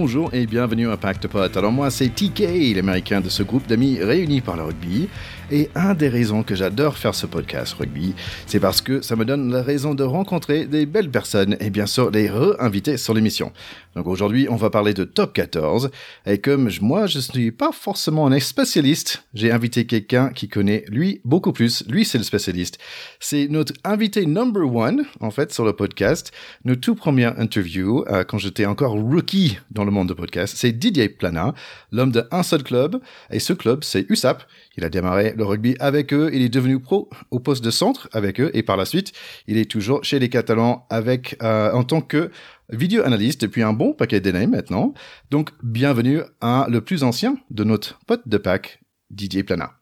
[0.00, 1.54] bonjour et bienvenue à Pacte Pot.
[1.58, 5.10] Alors moi c'est TK, l'américain de ce groupe d'amis réunis par le rugby.
[5.52, 8.14] Et un des raisons que j'adore faire ce podcast rugby,
[8.46, 11.86] c'est parce que ça me donne la raison de rencontrer des belles personnes et bien
[11.86, 13.52] sûr les re-inviter sur l'émission.
[13.96, 15.90] Donc aujourd'hui, on va parler de Top 14.
[16.24, 20.84] Et comme moi, je ne suis pas forcément un spécialiste, j'ai invité quelqu'un qui connaît
[20.88, 21.84] lui beaucoup plus.
[21.88, 22.78] Lui, c'est le spécialiste.
[23.18, 26.30] C'est notre invité number one, en fait, sur le podcast.
[26.64, 30.72] Notre tout première interview, euh, quand j'étais encore rookie dans le monde de podcast, c'est
[30.72, 31.54] Didier Plana,
[31.92, 33.00] l'homme d'un seul club.
[33.30, 34.42] Et ce club, c'est USAP.
[34.76, 38.08] Il a démarré le rugby avec eux, il est devenu pro au poste de centre
[38.12, 39.12] avec eux, et par la suite,
[39.46, 42.30] il est toujours chez les Catalans avec, euh, en tant que
[42.70, 44.94] vidéo analyste depuis un bon paquet d'années maintenant.
[45.30, 48.80] Donc, bienvenue à le plus ancien de notre pote de pack,
[49.10, 49.72] Didier Plana.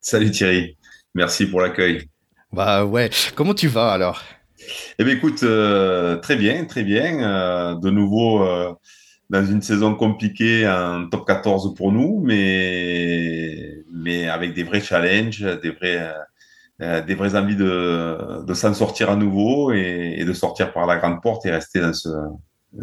[0.00, 0.76] Salut Thierry,
[1.14, 2.08] merci pour l'accueil.
[2.52, 4.22] Bah ouais, comment tu vas alors?
[4.98, 7.22] Eh bien écoute, euh, très bien, très bien.
[7.22, 8.44] Euh, de nouveau
[9.32, 15.40] dans une saison compliquée, un top 14 pour nous, mais, mais avec des vrais challenges,
[15.62, 16.14] des vrais,
[16.82, 20.84] euh, des vraies envies de, de s'en sortir à nouveau et, et, de sortir par
[20.86, 22.10] la grande porte et rester dans ce,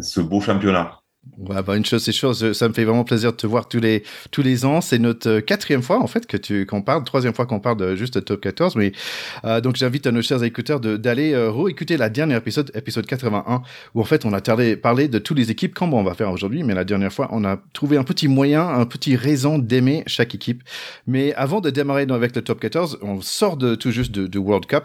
[0.00, 0.98] ce beau championnat.
[1.36, 2.52] Ouais, bah une chose, c'est chose.
[2.52, 4.80] Ça me fait vraiment plaisir de te voir tous les, tous les ans.
[4.80, 7.76] C'est notre euh, quatrième fois, en fait, que tu, qu'on parle, troisième fois qu'on parle
[7.76, 8.76] de juste de top 14.
[8.76, 8.92] Mais,
[9.44, 13.62] euh, donc, j'invite à nos chers écouteurs d'aller euh, réécouter la dernière épisode, épisode 81,
[13.94, 14.40] où en fait, on a
[14.76, 16.62] parlé de toutes les équipes, comme on va faire aujourd'hui.
[16.62, 20.34] Mais la dernière fois, on a trouvé un petit moyen, un petit raison d'aimer chaque
[20.34, 20.62] équipe.
[21.06, 24.38] Mais avant de démarrer avec le top 14, on sort de, tout juste de, de
[24.38, 24.84] World Cup.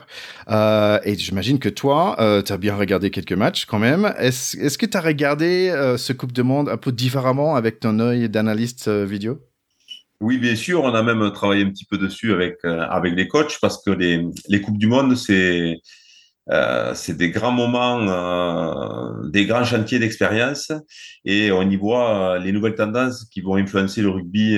[0.49, 4.13] Euh, et j'imagine que toi, euh, tu as bien regardé quelques matchs quand même.
[4.19, 7.79] Est-ce, est-ce que tu as regardé euh, ce Coupe de Monde un peu différemment avec
[7.79, 9.45] ton œil d'analyste euh, vidéo?
[10.21, 10.83] Oui, bien sûr.
[10.83, 13.91] On a même travaillé un petit peu dessus avec, euh, avec les coachs parce que
[13.91, 15.77] les, les Coupes du Monde, c'est,
[16.49, 18.01] euh, des grands moments,
[19.29, 20.71] des grands chantiers d'expérience
[21.25, 24.57] et on y voit les nouvelles tendances qui vont influencer le rugby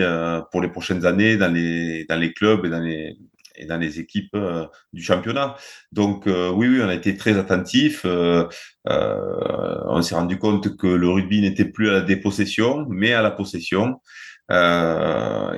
[0.53, 3.17] pour les prochaines années dans les, dans les clubs et dans les,
[3.57, 5.55] et dans les équipes euh, du championnat.
[5.91, 8.05] Donc euh, oui, oui, on a été très attentifs.
[8.05, 8.47] Euh,
[8.85, 13.31] on s'est rendu compte que le rugby n'était plus à la dépossession, mais à la
[13.31, 13.99] possession.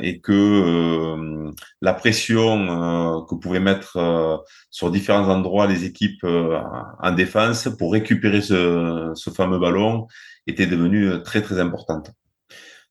[0.01, 1.51] et que
[1.81, 9.11] la pression que pouvaient mettre sur différents endroits les équipes en défense pour récupérer ce,
[9.13, 10.07] ce fameux ballon
[10.47, 12.11] était devenue très très importante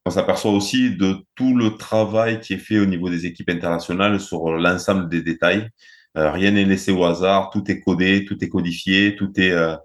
[0.08, 4.18] on s'aperçoit aussi de tout le travail qui est fait au niveau des équipes internationales
[4.18, 5.68] sur l'ensemble des détails.
[6.16, 9.76] Euh, rien n'est laissé au hasard, tout est codé, tout est codifié, tout est euh,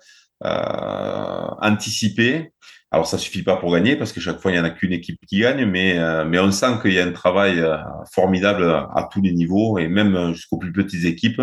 [0.46, 2.54] euh, anticipé.
[2.90, 4.94] Alors ça suffit pas pour gagner parce que chaque fois il y en a qu'une
[4.94, 7.62] équipe qui gagne, mais mais on sent qu'il y a un travail
[8.14, 11.42] formidable à tous les niveaux et même jusqu'aux plus petites équipes.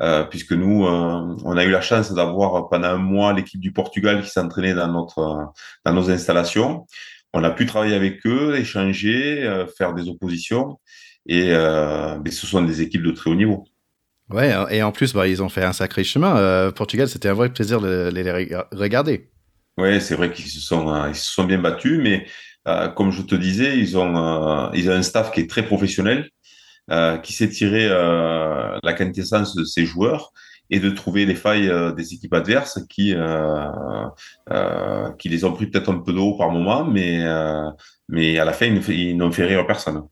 [0.00, 3.70] Euh, puisque nous, euh, on a eu la chance d'avoir pendant un mois l'équipe du
[3.70, 5.52] Portugal qui s'entraînait dans notre
[5.84, 6.86] dans nos installations
[7.32, 10.78] on a pu travailler avec eux, échanger, euh, faire des oppositions.
[11.26, 13.64] Et euh, mais ce sont des équipes de très haut niveau.
[14.30, 16.36] Ouais, et en plus, bah, ils ont fait un sacré chemin.
[16.36, 18.30] Euh, Portugal, c'était un vrai plaisir de les
[18.72, 19.28] regarder.
[19.76, 22.26] Ouais, c'est vrai qu'ils se sont, ils se sont bien battus, mais
[22.94, 26.28] comme je te disais, ils ont, ils ont un staff qui est très professionnel,
[27.22, 30.32] qui sait tirer la quintessence de ses joueurs
[30.70, 33.66] et de trouver les failles euh, des équipes adverses qui euh,
[34.50, 37.24] euh, qui les ont pris peut-être un peu de haut par moment, mais
[38.08, 40.02] mais à la fin ils n'ont fait rire personne.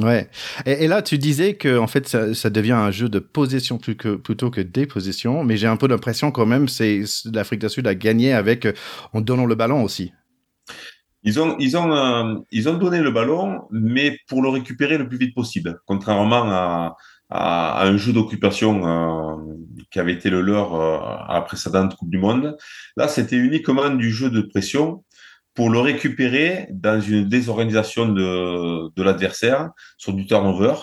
[0.00, 0.28] Ouais.
[0.64, 3.78] Et, et, là tu disais que en fait ça, ça, devient un jeu de possession
[3.78, 7.02] plus que, plutôt que des possessions, mais j'ai un peu l'impression quand même c'est
[7.32, 8.66] l'Afrique du Sud a gagné avec
[9.12, 10.12] en donnant le ballon aussi.
[11.26, 15.08] Ils ont, ils, ont, euh, ils ont donné le ballon, mais pour le récupérer le
[15.08, 16.96] plus vite possible, contrairement à,
[17.30, 19.36] à, à un jeu d'occupation euh,
[19.90, 22.56] qui avait été le leur euh, à la précédente Coupe du Monde.
[22.96, 25.04] Là, c'était uniquement du jeu de pression
[25.54, 30.74] pour le récupérer dans une désorganisation de, de l'adversaire sur du turnover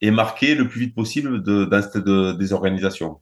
[0.00, 2.08] et marquer le plus vite possible de, dans cette
[2.38, 3.18] désorganisation.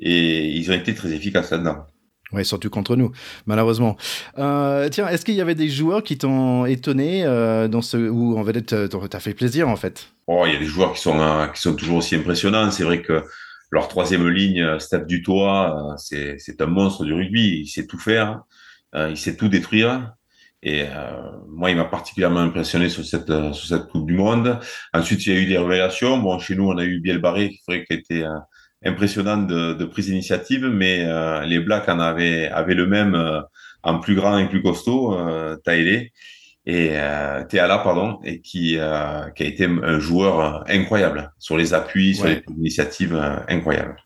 [0.00, 1.86] Et ils ont été très efficaces là-dedans.
[2.32, 3.10] Oui, surtout contre nous,
[3.46, 3.96] malheureusement.
[4.38, 8.38] Euh, tiens, est-ce qu'il y avait des joueurs qui t'ont étonné euh, dans ce où
[8.38, 10.10] en fait t'as fait plaisir en fait?
[10.26, 12.70] Oh, il y a des joueurs qui sont euh, qui sont toujours aussi impressionnants.
[12.70, 13.22] C'est vrai que
[13.70, 17.60] leur troisième ligne, euh, Steph Dutoit, c'est c'est un monstre du rugby.
[17.60, 18.42] Il sait tout faire,
[18.94, 20.12] il sait tout détruire.
[20.60, 20.86] Et
[21.48, 24.58] moi, il m'a particulièrement impressionné sur cette sur cette Coupe du Monde.
[24.92, 26.18] Ensuite, il y a eu des révélations.
[26.18, 28.26] Bon, chez nous, on a eu Biel Barré, qui, été
[28.84, 33.40] impressionnant de, de prise d'initiative, mais euh, les Blacks en avaient, avaient le même euh,
[33.82, 36.12] en plus grand et plus costaud, euh, Taïlé
[36.66, 41.72] et euh, Théala, pardon, et qui, euh, qui a été un joueur incroyable sur les
[41.72, 43.16] appuis, sur les initiatives
[43.48, 43.96] incroyables.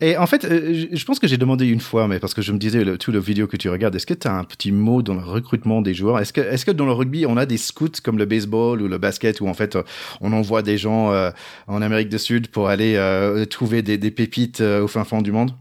[0.00, 2.52] Et en fait, euh, je pense que j'ai demandé une fois, mais parce que je
[2.52, 4.72] me disais, le, tout le vidéo que tu regardes, est-ce que tu as un petit
[4.72, 6.18] mot dans le recrutement des joueurs?
[6.18, 8.88] Est-ce que, est que dans le rugby, on a des scouts comme le baseball ou
[8.88, 9.78] le basket, où en fait,
[10.20, 11.30] on envoie des gens euh,
[11.66, 15.32] en Amérique du Sud pour aller euh, trouver des, des pépites au fin fond du
[15.32, 15.52] monde?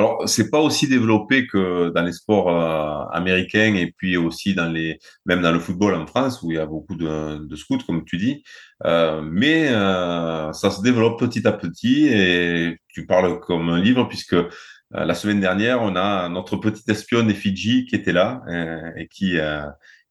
[0.00, 4.72] Alors, c'est pas aussi développé que dans les sports euh, américains et puis aussi dans
[4.72, 7.84] les, même dans le football en France où il y a beaucoup de, de scouts,
[7.86, 8.42] comme tu dis.
[8.86, 14.04] Euh, mais euh, ça se développe petit à petit et tu parles comme un livre
[14.04, 14.46] puisque euh,
[14.90, 19.06] la semaine dernière, on a notre petite espionne des Fidji qui était là euh, et
[19.06, 19.36] qui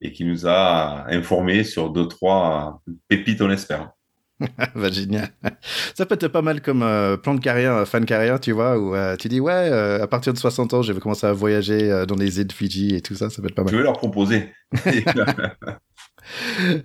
[0.02, 3.92] et qui nous a informé sur deux trois pépites, on espère.
[4.76, 5.30] bah, génial.
[5.96, 8.78] Ça peut être pas mal comme euh, plan de carrière, euh, fan carrière, tu vois,
[8.78, 9.70] où euh, tu dis, ouais,
[10.02, 12.96] à partir de 60 ans, je vais commencer à voyager dans les îles de Fidji
[12.96, 13.72] et tout ça, ça peut être pas mal.
[13.72, 14.50] Je vais leur proposer.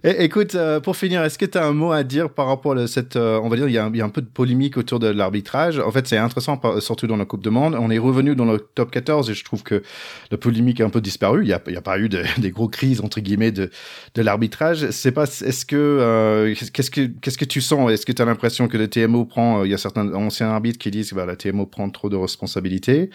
[0.05, 2.87] écoute, euh, pour finir, est-ce que tu as un mot à dire par rapport à
[2.87, 3.17] cette.
[3.17, 5.79] Euh, on va dire, il y, a un, peu de polémique autour de l'arbitrage?
[5.79, 7.77] En fait, c'est intéressant, surtout dans la Coupe de Monde.
[7.79, 9.83] On est revenu dans le top 14 et je trouve que
[10.31, 11.43] la polémique a un peu disparu.
[11.43, 12.09] Il n'y a, pas eu
[12.39, 13.71] des gros crises, entre guillemets, de,
[14.15, 14.91] de l'arbitrage.
[14.91, 15.25] C'est pas.
[15.25, 15.77] Est-ce que.
[15.77, 17.91] Euh, qu'est-ce que Qu'est-ce que tu sens?
[17.91, 19.65] Est-ce que tu as l'impression que le TMO prend.
[19.65, 22.17] Il y a certains anciens arbitres qui disent que bah, la TMO prend trop de
[22.17, 23.11] responsabilités.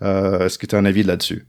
[0.00, 1.46] est-ce que tu as un avis là-dessus?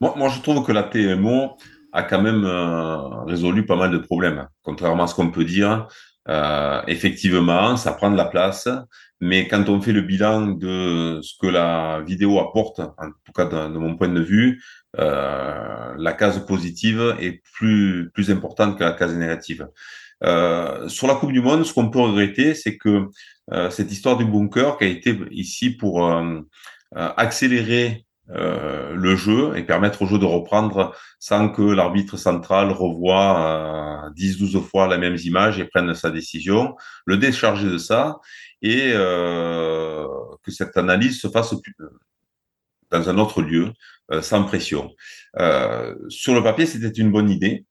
[0.00, 1.56] Moi, moi, je trouve que la TMO
[1.92, 4.46] a quand même euh, résolu pas mal de problèmes.
[4.62, 5.88] Contrairement à ce qu'on peut dire,
[6.28, 8.68] euh, effectivement, ça prend de la place,
[9.20, 13.44] mais quand on fait le bilan de ce que la vidéo apporte, en tout cas
[13.46, 14.62] de, mon point de vue,
[14.98, 19.66] euh, la case positive est plus plus importante que la case négative.
[20.24, 23.08] Euh, sur la Coupe du Monde, ce qu'on peut regretter, c'est que
[23.52, 26.40] euh, cette histoire du bunker qui a été ici pour euh,
[26.92, 34.06] accélérer euh, le jeu et permettre au jeu de reprendre sans que l'arbitre central revoie
[34.06, 36.74] euh, 10-12 fois la même image et prenne sa décision,
[37.06, 38.20] le décharger de ça
[38.62, 40.06] et euh,
[40.42, 41.54] que cette analyse se fasse
[42.90, 43.72] dans un autre lieu,
[44.12, 44.92] euh, sans pression.
[45.38, 47.66] Euh, sur le papier, c'était une bonne idée.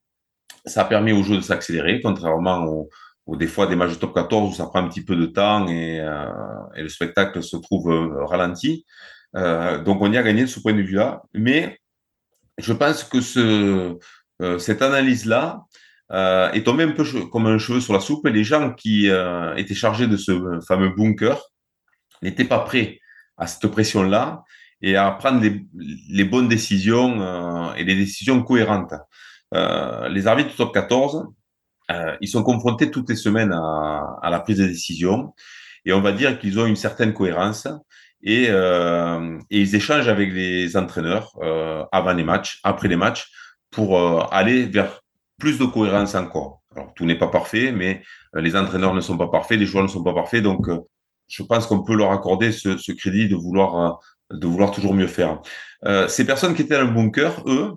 [0.66, 2.90] Ça a permis au jeu de s'accélérer, contrairement au,
[3.26, 5.26] au, des fois des matchs de top 14 où ça prend un petit peu de
[5.26, 5.98] temps et,
[6.76, 7.90] et le spectacle se trouve
[8.28, 8.86] ralenti.
[9.36, 11.24] Euh, donc on y a gagné de ce point de vue-là.
[11.34, 11.80] Mais
[12.58, 13.98] je pense que ce,
[14.42, 15.64] euh, cette analyse-là
[16.12, 18.28] euh, est tombée un peu comme un cheveu sur la soupe.
[18.28, 19.10] Les gens qui
[19.58, 21.42] étaient chargés de ce fameux bunker
[22.22, 23.00] n'étaient pas prêts
[23.38, 24.44] à cette pression-là
[24.82, 28.94] et à prendre les, bonnes décisions et les décisions cohérentes.
[29.54, 31.28] les arbitres du top 14,
[32.20, 35.34] ils sont confrontés toutes les semaines à la prise de décision
[35.86, 37.68] et on va dire qu'ils ont une certaine cohérence
[38.24, 43.32] et, euh, et, ils échangent avec les entraîneurs euh, avant les matchs, après les matchs,
[43.72, 45.02] pour euh, aller vers
[45.40, 46.62] plus de cohérence encore.
[46.76, 48.04] Alors tout n'est pas parfait, mais
[48.36, 50.80] euh, les entraîneurs ne sont pas parfaits, les joueurs ne sont pas parfaits, donc euh,
[51.28, 55.08] je pense qu'on peut leur accorder ce, ce, crédit de vouloir de vouloir toujours mieux
[55.08, 55.42] faire.
[56.08, 57.74] ces personnes qui étaient dans le bunker, eux,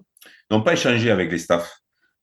[0.51, 1.81] n'ont pas échangé avec les staffs.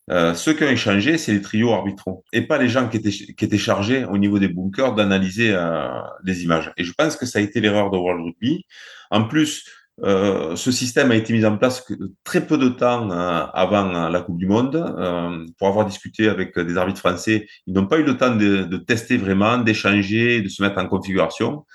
[0.09, 3.11] Euh, ceux qui ont échangé, c'est les trios arbitraux et pas les gens qui étaient,
[3.11, 5.87] qui étaient chargés au niveau des bunkers d'analyser euh,
[6.23, 6.71] des images.
[6.75, 8.65] Et je pense que ça a été l'erreur de World Rugby.
[9.11, 9.63] En plus,
[10.03, 11.85] euh, ce système a été mis en place
[12.23, 14.75] très peu de temps euh, avant la Coupe du Monde.
[14.75, 18.63] Euh, pour avoir discuté avec des arbitres français, ils n'ont pas eu le temps de,
[18.63, 21.65] de tester vraiment, d'échanger, de se mettre en configuration.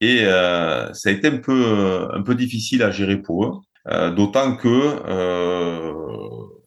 [0.00, 4.10] Et ça a été un peu, un peu difficile à gérer pour eux.
[4.14, 4.68] D'autant que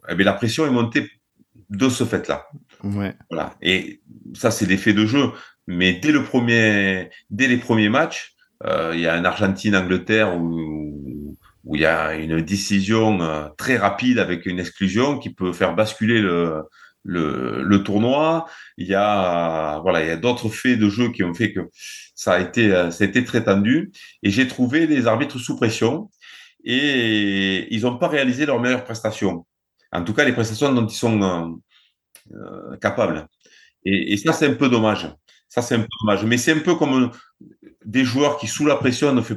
[0.10, 1.10] eh bien, la pression est montée
[1.70, 2.48] de ce fait-là.
[2.84, 3.16] Ouais.
[3.30, 3.56] Voilà.
[3.62, 4.02] Et
[4.34, 5.32] ça, c'est l'effet de jeu.
[5.68, 8.34] Mais dès le premier, dès les premiers matchs,
[8.66, 13.78] euh, il y a un Argentine-Angleterre où, où il y a une décision euh, très
[13.78, 16.64] rapide avec une exclusion qui peut faire basculer le,
[17.04, 18.46] le, le tournoi.
[18.78, 21.62] Il y a, voilà, il y a d'autres faits de jeu qui ont fait que
[22.16, 23.92] ça a été, euh, ça a été très tendu.
[24.24, 26.10] Et j'ai trouvé les arbitres sous pression
[26.64, 29.46] et ils n'ont pas réalisé leur meilleure prestation
[29.92, 33.28] en tout cas les prestations dont ils sont euh, euh, capables.
[33.84, 35.12] Et, ça, c'est un peu dommage.
[35.50, 36.24] Ça, c'est un peu dommage.
[36.24, 37.12] Mais c'est un peu comme
[37.84, 39.36] des joueurs qui, sous la pression, ne font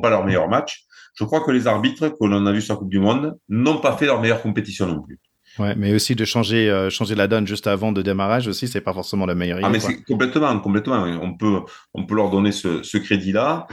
[0.00, 0.84] pas leur meilleur match.
[1.14, 3.78] Je crois que les arbitres, que l'on a vu sur la Coupe du Monde, n'ont
[3.78, 5.20] pas fait leur meilleure compétition non plus.
[5.58, 8.80] Ouais, mais aussi de changer, euh, changer la donne juste avant de démarrage aussi, c'est
[8.80, 9.66] pas forcément la meilleure idée.
[9.66, 11.02] Ah, mais c'est complètement, complètement.
[11.22, 11.60] On peut,
[11.94, 13.66] on peut leur donner ce, ce crédit-là.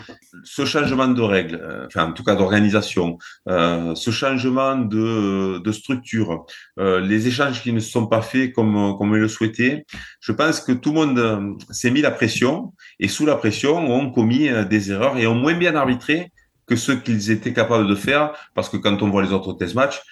[0.43, 3.17] Ce changement de règles, euh, enfin, en tout cas d'organisation,
[3.49, 6.45] euh, ce changement de, de structure,
[6.79, 9.85] euh, les échanges qui ne se sont pas faits comme, comme ils le souhaitaient.
[10.19, 13.77] Je pense que tout le monde euh, s'est mis la pression et sous la pression
[13.91, 16.31] ont commis euh, des erreurs et ont moins bien arbitré
[16.67, 19.75] que ce qu'ils étaient capables de faire parce que quand on voit les autres test
[19.75, 20.05] matchs, euh,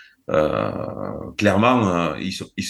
[1.38, 2.65] clairement, euh, ils n'ont ils,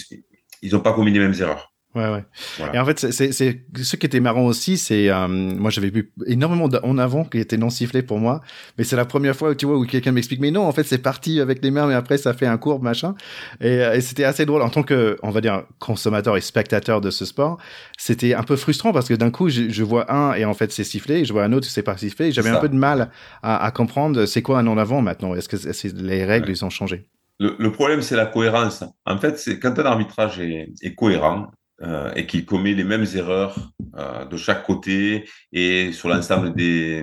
[0.62, 1.70] ils pas commis les mêmes erreurs.
[1.96, 2.24] Ouais, ouais.
[2.72, 6.68] Et en fait, c'est ce qui était marrant aussi, c'est euh, moi j'avais vu énormément
[6.84, 8.42] en avant qui était non sifflé pour moi,
[8.78, 10.98] mais c'est la première fois tu vois où quelqu'un m'explique mais non en fait c'est
[10.98, 13.16] parti avec les mains mais après ça fait un courbe machin.
[13.60, 14.62] Et, euh, et c'était assez drôle.
[14.62, 17.58] En tant que on va dire consommateur et spectateur de ce sport,
[17.98, 20.70] c'était un peu frustrant parce que d'un coup je, je, vois un et en fait
[20.70, 23.10] c'est sifflé, je vois un autre c'est pas sifflé, j'avais un peu de mal
[23.42, 25.56] à, à comprendre c'est quoi un en avant maintenant, est-ce que
[26.00, 27.08] les règles ils ont changé?
[27.40, 28.84] Le, problème, c'est la cohérence.
[29.06, 31.50] En fait, c'est quand un arbitrage est, cohérent,
[31.82, 33.56] euh, et qu'il commet les mêmes erreurs
[33.96, 37.02] euh, de chaque côté et sur l'ensemble des,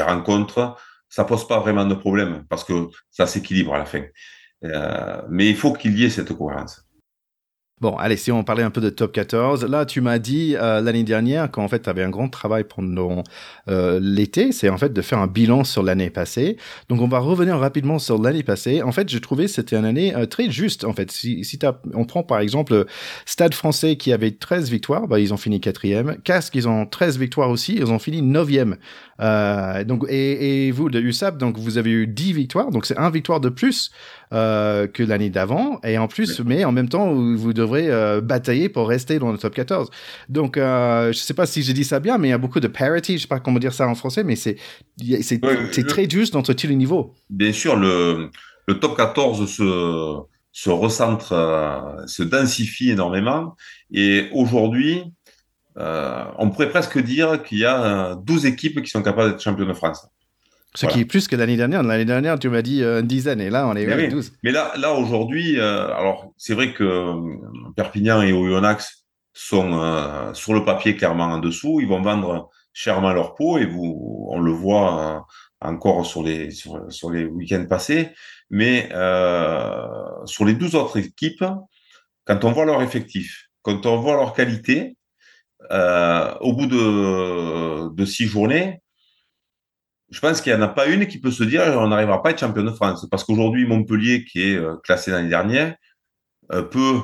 [0.00, 0.76] rencontres,
[1.10, 4.04] ça pose pas vraiment de problème parce que ça s'équilibre à la fin.
[4.64, 6.87] Euh, mais il faut qu'il y ait cette cohérence.
[7.80, 10.80] Bon, allez, si on parlait un peu de top 14, là, tu m'as dit euh,
[10.80, 13.22] l'année dernière qu'en fait, tu avais un grand travail pendant
[13.68, 16.56] euh, l'été, c'est en fait de faire un bilan sur l'année passée.
[16.88, 18.82] Donc, on va revenir rapidement sur l'année passée.
[18.82, 21.12] En fait, j'ai trouvé c'était une année euh, très juste, en fait.
[21.12, 21.56] Si, si
[21.94, 22.84] on prend par exemple
[23.26, 26.16] Stade français qui avait 13 victoires, bah, ils ont fini quatrième.
[26.24, 28.76] Casque, ils ont 13 victoires aussi, ils ont fini neuvième.
[29.20, 32.98] Euh, donc, et, et, vous, de USAP, donc vous avez eu 10 victoires, donc c'est
[32.98, 33.90] un victoire de plus
[34.30, 35.80] que l'année d'avant.
[35.84, 39.38] Et en plus, mais en même temps, vous devrez euh, batailler pour rester dans le
[39.38, 39.90] top 14.
[40.28, 42.60] Donc, euh, je sais pas si j'ai dit ça bien, mais il y a beaucoup
[42.60, 44.56] de parity, je sais pas comment dire ça en français, mais c'est
[45.22, 47.14] c'est très juste entre tous les niveaux.
[47.30, 48.30] Bien sûr, le,
[48.66, 50.16] le top 14 se,
[50.52, 53.56] se recentre, euh, se densifie énormément.
[53.92, 55.04] Et aujourd'hui,
[55.78, 59.68] euh, on pourrait presque dire qu'il y a 12 équipes qui sont capables d'être championnes
[59.68, 60.06] de France.
[60.74, 61.82] Ce qui est plus que l'année dernière.
[61.82, 64.32] L'année dernière, tu m'as dit euh, une dizaine, et là, on est à 12.
[64.42, 67.14] Mais là, là aujourd'hui, euh, alors c'est vrai que
[67.74, 71.80] Perpignan et Oyonnax sont sur le papier clairement en dessous.
[71.80, 75.26] Ils vont vendre chèrement leur peau, et vous, on le voit
[75.60, 78.10] encore sur les sur, sur les week-ends passés.
[78.50, 78.88] Mais
[80.24, 81.44] sur les 12 autres équipes,
[82.24, 84.96] quand on voit leur effectif, quand on voit leur qualité,
[85.70, 88.80] euh, au bout de, de six journées,
[90.10, 92.30] je pense qu'il n'y en a pas une qui peut se dire on n'arrivera pas
[92.30, 93.06] à être champion de France.
[93.10, 95.76] Parce qu'aujourd'hui, Montpellier, qui est euh, classé l'année dernière,
[96.52, 97.00] euh, peut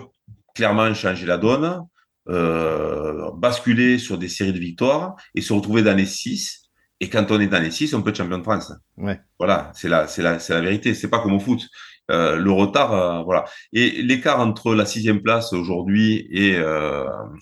[0.55, 1.83] clairement changer la donne,
[2.29, 6.63] euh, basculer sur des séries de victoires et se retrouver dans les six.
[7.01, 8.73] Et quand on est dans les six, on peut être champion de France.
[8.97, 9.21] Ouais.
[9.39, 10.95] Voilà, c'est la, c'est la, c'est la vérité.
[10.95, 11.63] C'est pas comme au foot.
[12.11, 13.45] Euh, le retard, euh, voilà.
[13.73, 16.57] Et l'écart entre la sixième place aujourd'hui et,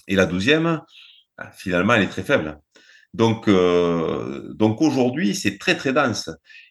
[0.08, 0.80] et la douzième,
[1.52, 2.58] finalement, elle est très faible.
[3.14, 6.30] Donc, donc aujourd'hui, c'est très très dense.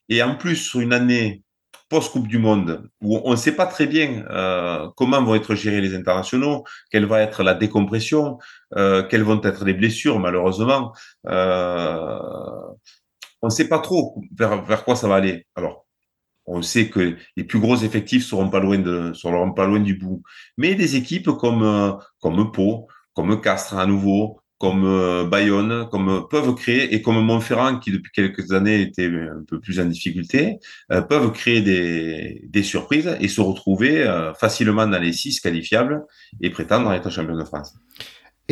[0.09, 1.43] Et en plus, sur une année
[1.89, 4.23] post-Coupe du Monde, où on ne sait pas très bien
[4.95, 8.39] comment vont être gérés les internationaux, quelle va être la décompression,
[8.75, 10.93] quelles vont être les blessures, malheureusement.
[11.25, 12.71] on
[13.43, 15.45] ne sait pas trop vers, quoi ça va aller.
[15.55, 15.85] Alors,
[16.45, 19.95] on sait que les plus gros effectifs seront pas loin de seront pas loin du
[19.95, 20.21] bout.
[20.57, 26.27] Mais des équipes comme euh, comme Pau, comme Castres à nouveau, comme euh, Bayonne, comme
[26.29, 30.59] peuvent créer et comme Montferrand qui depuis quelques années était un peu plus en difficulté,
[30.91, 34.05] euh, peuvent créer des, surprises et se retrouver
[34.39, 36.03] facilement dans les six qualifiables
[36.41, 37.73] et prétendre être champion de France.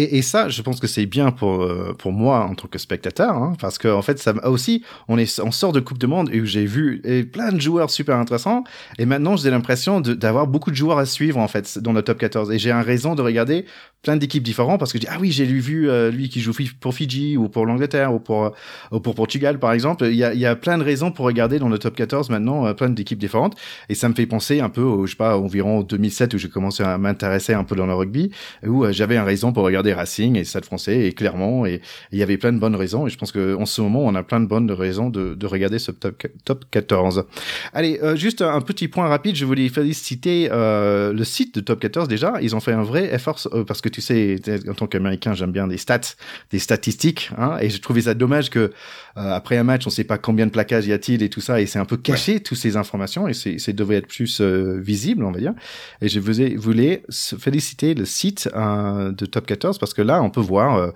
[0.02, 3.36] Et, ça, je pense que c'est bien pour euh, pour moi en tant que spectateur,
[3.36, 6.30] hein, parce que en fait, ça aussi, on est on sort de Coupe de Monde
[6.32, 7.02] et j'ai vu
[7.32, 8.64] plein de joueurs super intéressants.
[8.98, 12.18] Et maintenant, j'ai l'impression d'avoir beaucoup de joueurs à suivre en fait dans le top
[12.20, 12.52] 14.
[12.52, 13.66] Et j'ai un raison de regarder
[14.02, 16.54] plein d'équipes différentes parce que je dis ah oui, j'ai vu euh, lui qui joue
[16.80, 18.54] pour Fidji ou pour l'Angleterre ou pour
[18.92, 20.06] ou pour Portugal par exemple.
[20.06, 22.90] Il y a plein de raisons pour regarder dans le top 14 maintenant euh, plein
[22.90, 23.56] d'équipes différentes.
[23.90, 26.50] Et ça me fait penser un peu, au, je sais pas, environ 2007 où j'ai
[26.50, 28.32] commencé à m'intéresser un peu dans le rugby
[28.66, 31.82] où j'avais un raison pour regarder des Racing et Stade français et Clermont et
[32.12, 34.24] il y avait plein de bonnes raisons et je pense qu'en ce moment on a
[34.24, 37.26] plein de bonnes raisons de, de regarder ce top, top 14.
[37.74, 41.80] Allez, euh, juste un petit point rapide, je voulais féliciter euh, le site de top
[41.80, 44.36] 14 déjà, ils ont fait un vrai effort euh, parce que tu sais,
[44.70, 46.16] en tant qu'américain j'aime bien des stats,
[46.52, 48.72] des statistiques hein, et je trouvais ça dommage que
[49.16, 51.66] après un match on sait pas combien de plaquages y a-t-il et tout ça et
[51.66, 52.40] c'est un peu caché ouais.
[52.40, 55.54] toutes ces informations et c'est devrait être plus visible on va dire
[56.02, 60.42] et je voulais, voulais féliciter le site de top 14 parce que là, on peut
[60.42, 60.92] voir euh,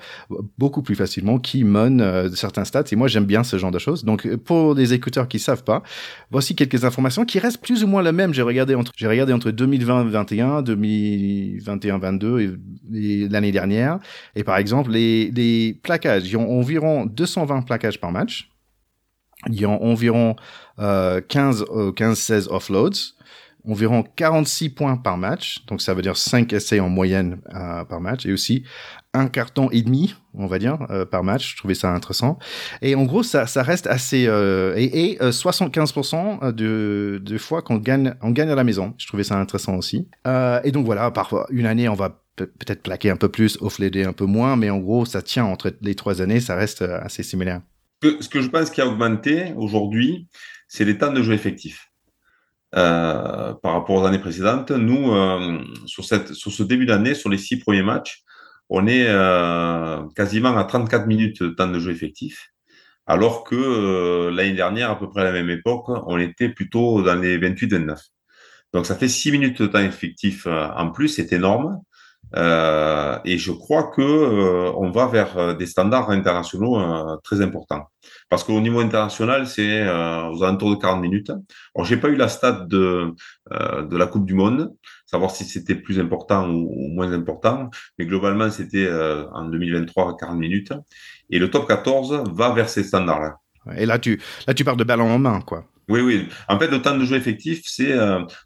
[0.57, 2.85] beaucoup plus facilement qui mène euh, certains stats.
[2.91, 4.03] Et moi, j'aime bien ce genre de choses.
[4.03, 5.83] Donc, pour les écouteurs qui savent pas,
[6.31, 8.33] voici quelques informations qui restent plus ou moins les mêmes.
[8.33, 12.57] J'ai regardé entre, j'ai regardé entre 2020-21, 2021-22
[12.93, 13.99] et, l'année dernière.
[14.35, 18.49] Et par exemple, les, les plaquages, ils ont environ 220 plaquages par match.
[19.49, 20.35] Il y a environ
[20.79, 21.65] euh, 15,
[21.95, 23.13] 15-16 offloads.
[23.67, 28.01] Environ 46 points par match, donc ça veut dire 5 essais en moyenne euh, par
[28.01, 28.63] match, et aussi
[29.13, 31.51] un carton et demi, on va dire, euh, par match.
[31.51, 32.39] Je trouvais ça intéressant.
[32.81, 34.25] Et en gros, ça, ça reste assez...
[34.27, 38.95] Euh, et, et 75% de, de fois qu'on gagne, on gagne à la maison.
[38.97, 40.07] Je trouvais ça intéressant aussi.
[40.25, 44.13] et donc voilà, parfois, une année, on va peut-être plaquer un peu plus, off-lader un
[44.13, 47.61] peu moins, mais en gros, ça tient entre les trois années, ça reste assez similaire.
[48.01, 50.27] Ce que je pense qui a augmenté aujourd'hui,
[50.67, 51.92] c'est les temps de jeu effectifs.
[52.75, 54.71] Euh, par rapport aux années précédentes.
[54.71, 58.23] Nous, euh, sur, ce début d'année, sur les six premiers matchs,
[58.67, 62.49] on est euh, quasiment à 34 minutes de temps de jeu effectif,
[63.05, 67.13] alors que l'année dernière, à peu près à la même époque, on était plutôt dans
[67.13, 67.95] les 28-29.
[68.73, 71.79] Donc ça fait six minutes de temps effectif en plus, c'est énorme.
[72.35, 76.79] Euh, et je crois que euh, on va vers euh, des standards internationaux
[77.23, 77.87] très importants.
[78.29, 81.29] Parce qu'au niveau international, c'est aux alentours de 40 minutes.
[81.75, 83.13] Alors, j'ai pas eu la stat de,
[83.49, 84.73] de la Coupe du Monde,
[85.05, 88.89] savoir si c'était plus important ou, moins important, mais globalement, c'était
[89.33, 90.73] en 2023 40 minutes.
[91.29, 93.37] Et le top 14 va vers ces standards-là.
[93.77, 95.65] Et là, tu, là, tu parles de ballon en main, quoi.
[95.89, 96.27] Oui, oui.
[96.47, 97.95] En fait, le temps de jeu effectif, c'est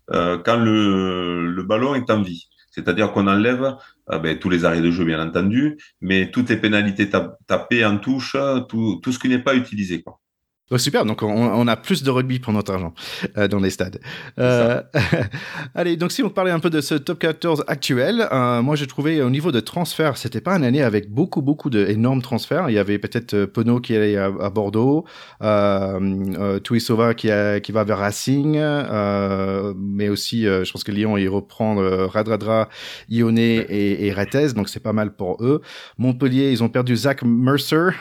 [0.10, 2.48] quand le, le ballon est en vie.
[2.78, 3.76] C'est-à-dire qu'on enlève
[4.12, 7.10] euh, ben, tous les arrêts de jeu, bien entendu, mais toutes les pénalités
[7.48, 8.38] tapées en touche,
[8.70, 10.04] tout, ce qui n'est pas utilisé.
[10.70, 12.94] Oh, super, donc on, a plus de rugby pour notre argent
[13.38, 14.02] euh, dans les stades.
[14.38, 14.82] Euh,
[15.76, 18.86] allez, donc si on parlait un peu de ce top 14 actuel, euh, moi j'ai
[18.86, 22.70] trouvé au niveau de transfert, c'était pas une année avec beaucoup, beaucoup d'énormes transferts.
[22.70, 25.06] Il y avait peut-être Pono qui est à, Bordeaux,
[25.42, 27.30] euh, Tuisova qui,
[27.64, 28.60] qui va vers Racing,
[29.78, 31.76] mais aussi je pense que Lyon il reprend
[32.10, 32.68] Radradra,
[33.08, 35.62] Ione et, et Retes, donc c'est pas mal pour eux.
[35.98, 37.92] Montpellier, ils ont perdu Zach Mercer.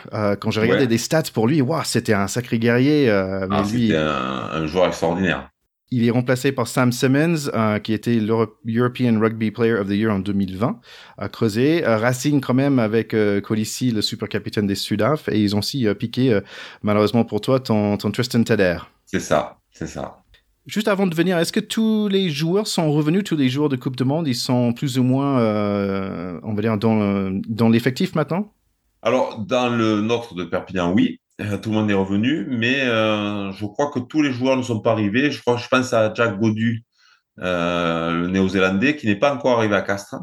[0.41, 3.11] quand j'ai regardé des stats pour lui, wow, c'était un sacré guerrier.
[3.11, 5.51] Euh, mais ah, lui, un, joueur extraordinaire.
[5.91, 10.13] Il est remplacé par Sam Simmons, euh, qui était l'European Rugby Player of the Year
[10.13, 10.81] en 2020,
[11.17, 11.85] à Creuset.
[11.85, 15.87] Euh, Racing quand même avec Colissi, le super capitaine des Sudaf, et ils ont aussi
[15.99, 16.41] piqué,
[16.83, 18.79] malheureusement pour toi, ton, ton Tristan Teder.
[19.05, 20.23] C'est ça, c'est ça.
[20.67, 23.77] Juste avant de venir, est-ce que tous les joueurs sont revenus, tous les joueurs de
[23.77, 25.37] Coupe de Monde, ils sont plus ou moins,
[26.43, 28.53] on va dire, dans, dans l'effectif maintenant?
[29.03, 31.21] Alors, dans le nôtre de Perpignan, oui.
[31.43, 34.63] Euh, tout le monde est revenu, mais euh, je crois que tous les joueurs ne
[34.63, 35.31] sont pas arrivés.
[35.31, 36.85] Je crois, je pense à Jack Godu,
[37.41, 40.17] euh, le Néo-Zélandais, qui n'est pas encore arrivé à Castres.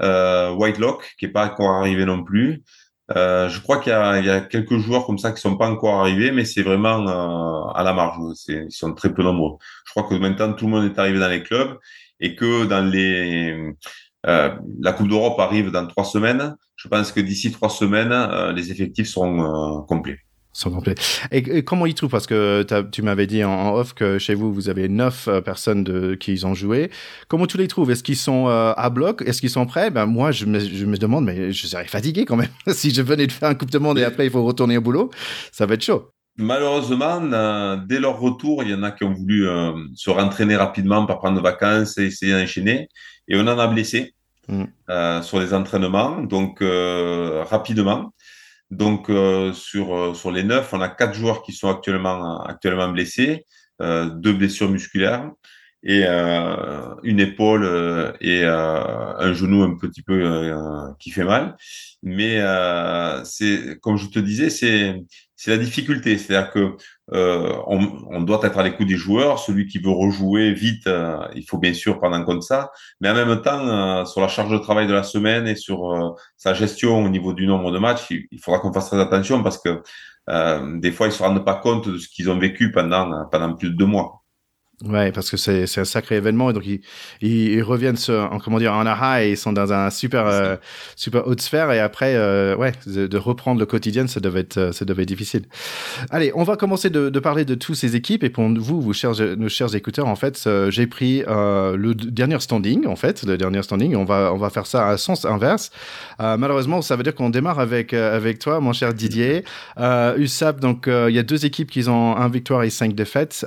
[0.00, 2.62] Euh, Whitelock, qui n'est pas encore arrivé non plus.
[3.10, 6.30] Je crois qu'il y, y, a quelques joueurs comme ça qui sont pas encore arrivés,
[6.30, 8.18] mais c'est vraiment à la marge.
[8.48, 9.56] Ils sont très peu nombreux.
[9.86, 11.78] Je crois que maintenant tout le monde est arrivé dans les clubs
[12.20, 13.74] et que dans les
[14.28, 18.70] la Coupe d'Europe arrive dans trois semaines je pense que d'ici trois semaines, euh, les
[18.70, 20.20] effectifs seront euh, complets.
[20.52, 20.94] Sont complets.
[21.30, 22.10] Et, comment ils trouvent?
[22.10, 25.84] Parce que tu m'avais dit en, off que chez vous, vous avez neuf euh, personnes
[25.84, 26.90] de, qui ils ont joué.
[27.26, 27.90] Comment tu les trouves?
[27.90, 29.22] Est-ce qu'ils sont à bloc?
[29.26, 29.90] Est-ce qu'ils sont prêts?
[29.90, 32.48] Ben, Moi, je me, je me, demande, mais je serais fatigué quand même.
[32.68, 34.80] si je venais de faire un Coupe de Monde et après, il faut retourner au
[34.80, 35.10] boulot,
[35.52, 36.10] ça va être chaud.
[36.36, 37.20] Malheureusement,
[37.88, 39.48] dès leur retour, il y en a qui ont voulu
[39.96, 42.88] se rentraîner rapidement, pas prendre vacances et essayer d'enchaîner.
[43.26, 44.14] Et on en a blessé.
[44.88, 48.14] Euh, sur les entraînements, donc euh, rapidement.
[48.70, 53.44] Donc euh, sur sur les neuf, on a quatre joueurs qui sont actuellement actuellement blessés,
[53.80, 55.30] deux blessures musculaires
[55.84, 60.52] et une épaule et un genou un petit peu
[60.98, 61.56] qui fait mal.
[62.02, 62.40] Mais
[63.24, 64.96] c'est comme je te disais, c'est
[65.36, 66.76] c'est la difficulté, c'est-à-dire que
[67.14, 69.38] euh, on, doit être à l'écoute des joueurs.
[69.38, 72.70] Celui qui veut rejouer vite, euh, il faut bien sûr prendre en compte ça.
[73.00, 76.16] Mais en même temps, euh, sur la charge de travail de la semaine et sur
[76.36, 79.58] sa gestion au niveau du nombre de matchs, il, faudra qu'on fasse très attention parce
[79.58, 79.82] que
[80.78, 83.70] des fois, ils se rendent pas compte de ce qu'ils ont vécu pendant pendant plus
[83.70, 84.17] de deux mois.
[84.84, 86.80] Ouais, parce que c'est un sacré événement et donc ils,
[87.20, 90.54] ils, reviennent en comment dire en aha et ils sont dans un super euh,
[90.94, 94.70] super haute sphère et après euh, ouais de, reprendre le quotidien ça devait être euh,
[94.70, 95.46] ça devait être difficile.
[96.10, 98.92] Allez, on va commencer de, de, parler de tous ces équipes et pour vous vous
[98.92, 103.64] chers nos chers écouteurs en fait j'ai pris le dernier standing en fait le dernier
[103.64, 105.72] standing on va on va faire ça à sens inverse.
[106.20, 109.42] malheureusement ça veut dire qu'on démarre avec avec toi mon cher Didier.
[109.76, 113.44] USAP donc il y a deux équipes qui ont un victoire et cinq défaites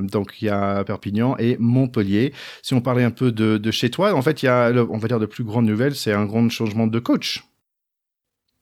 [0.00, 2.32] donc il y a Perpignan et Montpellier.
[2.62, 5.08] Si on parlait un peu de, chez toi, en fait, il y a, on va
[5.08, 7.44] dire, de plus grandes nouvelles, c'est un grand changement de coach.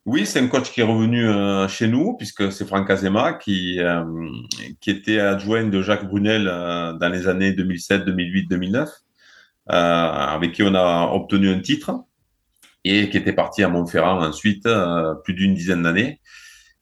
[0.09, 3.79] Oui, c'est un coach qui est revenu euh, chez nous, puisque c'est Franck Azema qui,
[3.79, 4.05] euh,
[4.81, 8.89] qui était adjoint de Jacques Brunel euh, dans les années 2007, 2008, 2009,
[9.67, 11.93] avec qui on a obtenu un titre
[12.85, 14.67] et qui était parti à Montferrand ensuite,
[15.25, 16.21] plus d'une dizaine d'années.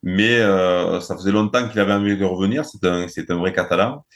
[0.04, 0.38] Mais
[1.00, 4.06] ça faisait longtemps qu'il avait envie de revenir, c'est un, un vrai catalan.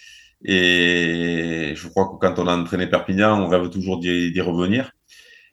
[0.44, 4.92] Et je crois que quand on a entraîné Perpignan, on rêve toujours d'y revenir.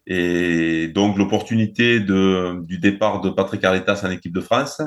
[0.06, 4.80] Et donc l'opportunité du départ de Patrick Arletas en équipe de France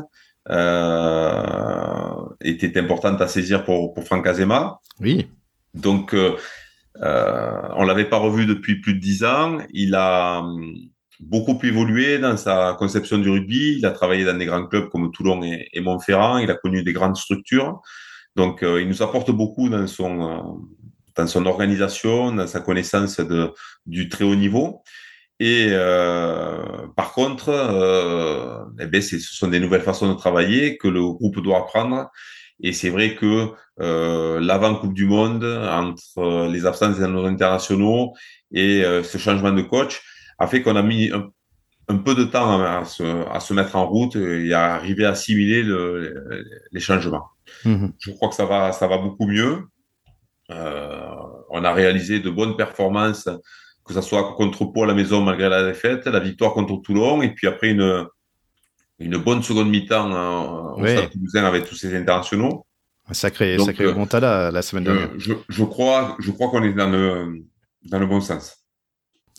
[0.50, 4.80] euh, était importante à saisir pour, pour Franck Azema.
[5.00, 5.28] Oui.
[5.76, 6.36] Donc euh,
[7.04, 9.60] euh, on l'avait pas revu depuis plus de dix ans.
[9.72, 10.74] Il a hum,
[11.20, 13.78] beaucoup évolué dans sa conception du rugby.
[13.78, 16.40] Il a travaillé dans des grands clubs comme Toulon et, et Montferrand.
[16.40, 17.80] Il a connu des grandes structures.
[18.36, 20.42] Donc, euh, il nous apporte beaucoup dans son, euh,
[21.16, 23.52] dans son organisation, dans sa connaissance de,
[23.86, 24.82] du très haut niveau.
[25.40, 30.88] Et euh, par contre, euh, eh ben, ce sont des nouvelles façons de travailler que
[30.88, 32.12] le groupe doit apprendre.
[32.62, 33.50] Et c'est vrai que
[33.82, 38.14] euh, l'avant Coupe du Monde, entre les absences des internationaux
[38.54, 40.04] et euh, ce changement de coach,
[40.38, 41.30] a fait qu'on a mis un,
[41.88, 45.12] un, peu de temps à, se, à, se, mettre en route et à arriver à
[45.12, 47.26] assimiler le, les changements.
[47.66, 47.88] Mmh.
[48.00, 49.64] Je crois que ça va, ça va beaucoup mieux.
[50.50, 51.16] Euh,
[51.50, 53.30] on a réalisé de bonnes performances
[53.86, 57.22] que ce soit contre Pau à la maison malgré la défaite, la victoire contre Toulon,
[57.22, 58.06] et puis après une,
[59.00, 60.92] une bonne seconde mi-temps hein, au oui.
[60.92, 62.66] Stade Toulousain avec tous ces internationaux.
[63.08, 65.10] Un sacré, Donc, sacré euh, remontada la semaine dernière.
[65.18, 67.44] Je, je, crois, je crois qu'on est dans le,
[67.84, 68.61] dans le bon sens.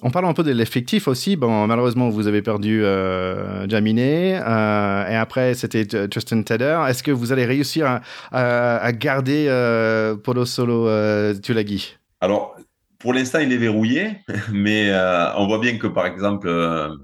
[0.04, 5.08] En parlant un peu de l'effectif aussi, bon, malheureusement, vous avez perdu euh, Jaminé, euh,
[5.08, 6.80] et après, c'était Justin Tedder.
[6.88, 8.00] Est-ce que vous allez réussir
[8.32, 11.98] à, garder euh, Polo Solo euh, Tulagi?
[12.20, 12.56] Alors,
[12.98, 14.18] pour l'instant, il est verrouillé,
[14.52, 14.92] mais
[15.36, 16.50] on voit bien que, par exemple,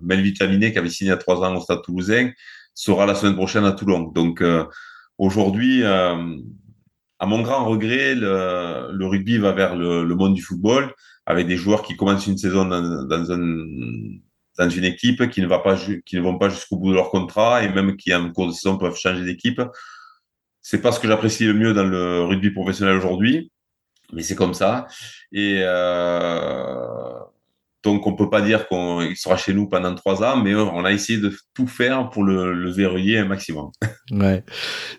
[0.02, 2.32] Melvin Jaminé, qui avait signé à trois ans au Stade toulousain,
[2.74, 4.10] sera la semaine prochaine à Toulon.
[4.12, 4.42] Donc,
[5.18, 10.92] aujourd'hui, à mon grand regret, le, rugby va vers le, monde du football,
[11.28, 13.38] avec des joueurs qui commencent une saison dans, un,
[14.58, 17.10] dans une équipe, qui ne, va pas, qui ne vont pas jusqu'au bout de leur
[17.10, 19.60] contrat, et même qui, en cours de saison, peuvent changer d'équipe.
[20.62, 23.50] C'est pas ce que j'apprécie le mieux dans le rugby professionnel aujourd'hui
[24.12, 24.86] mais c'est comme ça.
[25.32, 27.18] Et euh,
[27.84, 30.92] donc, on peut pas dire qu'il sera chez nous pendant trois ans, mais on a
[30.92, 33.70] essayé de tout faire pour le, le verrouiller un maximum.
[34.10, 34.42] Ouais.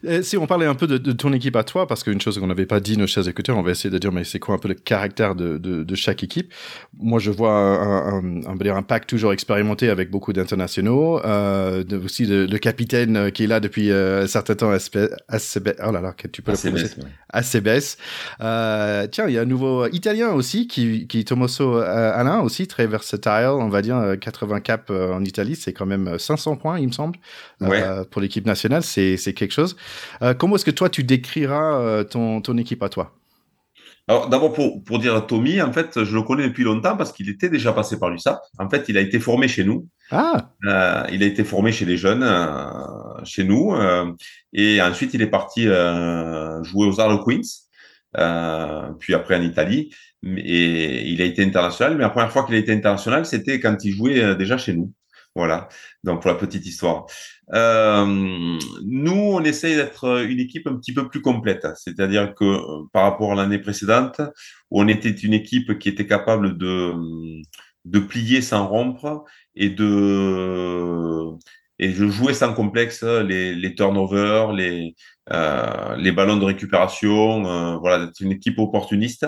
[0.03, 2.37] Et si on parlait un peu de, de, ton équipe à toi, parce qu'une chose
[2.37, 4.53] qu'on n'avait pas dit, nos chers écouteurs, on va essayer de dire, mais c'est quoi
[4.53, 6.53] un peu le caractère de, de, de chaque équipe?
[6.93, 12.45] Moi, je vois un, un, un, pack toujours expérimenté avec beaucoup d'internationaux, euh, aussi le,
[12.59, 15.79] capitaine qui est là depuis euh, un certain temps, ACBS.
[15.83, 17.57] Oh là là, tu peux ACBS, le prononcer?
[17.57, 17.97] ACBS.
[18.41, 22.87] Euh, tiens, il y a un nouveau Italien aussi, qui, qui Tomoso Alain, aussi très
[22.87, 26.87] versatile, on va dire 80 euh, cap en Italie, c'est quand même 500 points, il
[26.87, 27.17] me semble,
[27.61, 27.83] ouais.
[28.09, 28.83] pour l'équipe nationale.
[28.83, 29.75] C'est quelque chose.
[30.21, 33.13] Euh, comment est-ce que toi, tu décriras euh, ton, ton équipe à toi?
[34.09, 37.29] Alors d'abord pour, pour dire Tommy, en fait, je le connais depuis longtemps parce qu'il
[37.29, 38.41] était déjà passé par l'USAP.
[38.57, 39.87] En fait, il a été formé chez nous.
[40.09, 40.49] Ah.
[40.65, 44.11] Euh, il a été formé chez les jeunes, euh, chez nous, euh,
[44.51, 47.67] et ensuite il est parti euh, jouer aux Arles Queens,
[48.99, 49.93] puis après en Italie.
[50.25, 51.95] Et il a été international.
[51.95, 54.91] Mais la première fois qu'il a été international, c'était quand il jouait déjà chez nous.
[55.35, 55.69] Voilà.
[56.03, 57.05] Donc pour la petite histoire.
[57.53, 58.05] Euh,
[58.83, 63.03] nous, on essaye d'être une équipe un petit peu plus complète, c'est-à-dire que euh, par
[63.03, 64.21] rapport à l'année précédente,
[64.69, 66.93] on était une équipe qui était capable de,
[67.85, 69.23] de plier sans rompre
[69.55, 71.25] et de,
[71.79, 74.95] et de jouer sans complexe les, les turnovers, les,
[75.31, 79.25] euh, les ballons de récupération, euh, voilà, d'être une équipe opportuniste.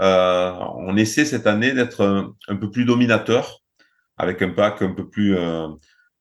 [0.00, 3.60] Euh, on essaie cette année d'être un, peu plus dominateur,
[4.16, 5.68] avec un pack un peu plus euh,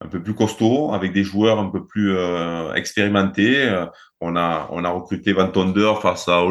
[0.01, 3.85] un peu plus costaud, avec des joueurs un peu plus euh, expérimentés.
[4.21, 6.43] On a on a recruté Van Tonder face à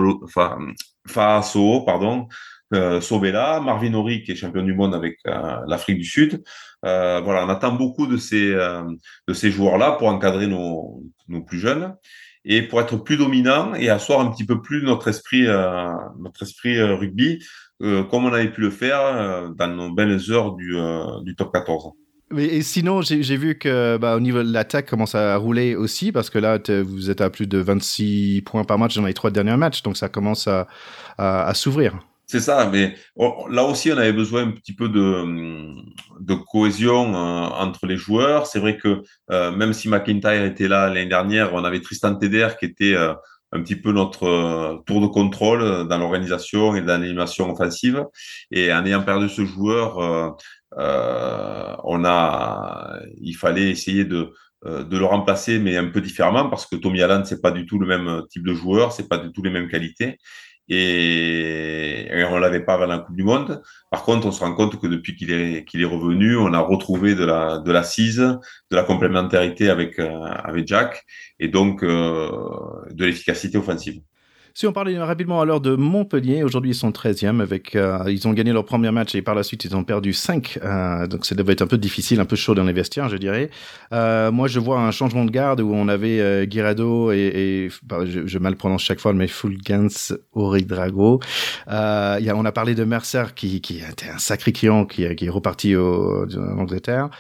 [1.09, 2.29] face au pardon
[2.75, 3.01] euh,
[3.63, 5.19] Marvin Ori qui est champion du monde avec
[5.67, 6.43] l'Afrique du Sud.
[6.83, 11.95] Voilà, on attend beaucoup de ces de ces joueurs-là pour encadrer nos nos plus jeunes
[12.47, 15.47] et pour être plus dominant et asseoir un petit peu plus notre esprit
[16.19, 17.45] notre esprit rugby
[17.81, 21.93] comme on avait pu le faire dans nos belles heures du top 14.
[22.31, 26.11] Mais et sinon, j'ai vu que bah, au niveau de l'attaque commence à rouler aussi
[26.11, 29.31] parce que là, vous êtes à plus de 26 points par match dans les trois
[29.31, 30.49] derniers matchs, donc ça commence
[31.19, 32.01] à s'ouvrir.
[32.29, 32.97] C'est ça, mais
[33.51, 35.77] là aussi, on avait besoin un petit peu de,
[36.19, 38.49] de cohésion euh, entre les joueurs.
[38.49, 42.49] C'est vrai que euh, même si McIntyre était là l'année dernière, on avait Tristan Teder
[42.59, 43.15] qui était euh,
[43.53, 48.05] un petit peu notre tour de contrôle dans l'organisation et dans l'animation offensive.
[48.51, 50.37] Et en ayant perdu ce joueur,
[50.77, 54.33] on a, il fallait essayer de
[54.65, 57.79] de le remplacer, mais un peu différemment, parce que Tommy Allen, c'est pas du tout
[57.79, 60.19] le même type de joueur, c'est pas du tout les mêmes qualités
[60.69, 63.63] et, on l'avait pas avant la Coupe du Monde.
[63.91, 66.61] Par contre, on se rend compte que depuis qu'il est qu'il est revenu, on a
[66.61, 71.05] retrouvé de la de l'assise, de la complémentarité avec euh, avec Jack
[71.39, 72.31] et donc euh,
[72.91, 74.01] de l'efficacité offensive.
[74.57, 78.33] Si on parlait rapidement alors de Montpellier, aujourd'hui ils sont 13e avec, euh, ils ont
[78.33, 81.35] gagné leur premier match et par la suite ils ont perdu 5, euh, donc ça
[81.35, 83.51] devait être un peu difficile, un peu chaud dans les vestiaires, je dirais.
[83.93, 87.69] Euh, moi je vois un changement de garde où on avait euh, Guirado et, et
[87.83, 91.21] bah, je, je, mal prononce chaque fois, mais Fulgans Oridrago.
[91.69, 95.15] Euh, y a, on a parlé de Mercer qui, qui était un sacré client qui,
[95.17, 97.11] qui est reparti au, en Angleterre.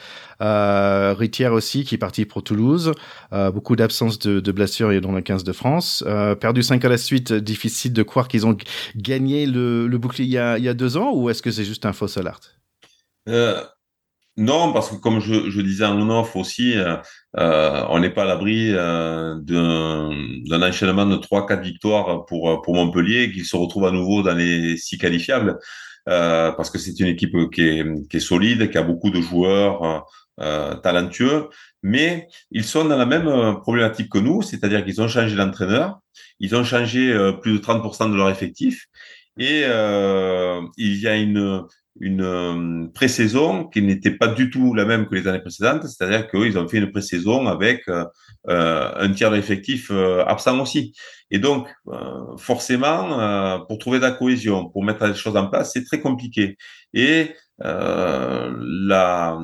[0.43, 2.93] Euh, Ritière aussi, qui est parti pour Toulouse.
[3.33, 6.05] Euh, beaucoup d'absence de, de blessures dans le 15 de France.
[6.07, 8.57] Euh, perdu 5 à la suite, difficile de croire qu'ils ont
[8.97, 11.93] gagné le, le bouclier il y, a, deux ans ou est-ce que c'est juste un
[11.93, 12.59] faux alerte
[13.29, 13.63] euh,
[14.37, 16.97] Non, parce que comme je, je disais en off aussi, euh,
[17.89, 23.45] on n'est pas à l'abri euh, d'un enchaînement de 3-4 victoires pour, pour Montpellier qui
[23.45, 25.59] se retrouve à nouveau dans les six qualifiables.
[26.05, 30.05] parce que c'est une équipe qui est solide, qui a beaucoup de joueurs
[30.41, 31.49] euh, talentueux,
[31.83, 35.99] mais ils sont dans la même euh, problématique que nous, c'est-à-dire qu'ils ont changé d'entraîneur,
[36.41, 38.87] ils ont changé euh, plus de 30% de leur effectif,
[39.39, 41.63] et euh, il y a une,
[42.01, 46.59] une pré-saison qui n'était pas du tout la même que les années précédentes, c'est-à-dire qu'ils
[46.59, 47.85] ont fait une pré-saison avec
[48.49, 50.95] euh, un tiers de l'effectif euh, absent aussi.
[51.33, 55.73] Et donc, euh, forcément, pour trouver de la cohésion, pour mettre les choses en place,
[55.73, 56.57] c'est très compliqué.
[56.95, 59.39] Et la,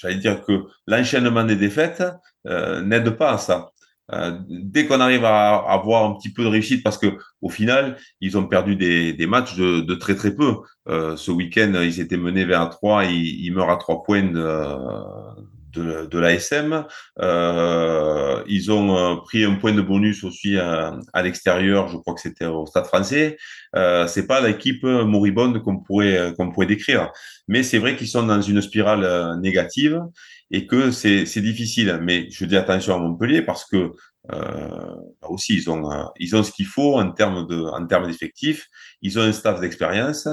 [0.00, 2.02] j'allais dire que l'enchaînement des défaites
[2.46, 3.70] euh, n'aide pas à ça.
[4.12, 7.96] Euh, dès qu'on arrive à, avoir un petit peu de réussite, parce que au final,
[8.20, 10.58] ils ont perdu des, des matchs de, de, très très peu.
[10.88, 14.22] Euh, ce week-end, ils étaient menés vers 3, ils, ils meurent à 3 points
[15.78, 16.84] de, l'ASM.
[17.20, 22.20] Euh, ils ont euh, pris un point de bonus aussi à, l'extérieur, je crois que
[22.20, 23.36] c'était au Stade français.
[23.74, 27.10] Euh, c'est pas l'équipe moribonde qu'on pourrait pourrait décrire,
[27.48, 30.00] mais c'est vrai qu'ils sont dans une spirale euh, négative
[30.50, 31.98] et que c'est difficile.
[32.02, 33.92] Mais je dis attention à Montpellier parce que
[35.22, 38.66] aussi ils ont ils ont ce qu'il faut en termes de en termes d'effectifs.
[39.00, 40.26] Ils ont un staff d'expérience.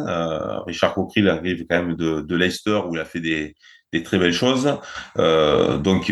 [0.66, 3.54] Richard Coquerel arrive quand même de, de Leicester où il a fait des
[4.02, 4.78] très belles choses.
[5.20, 6.12] Euh, donc,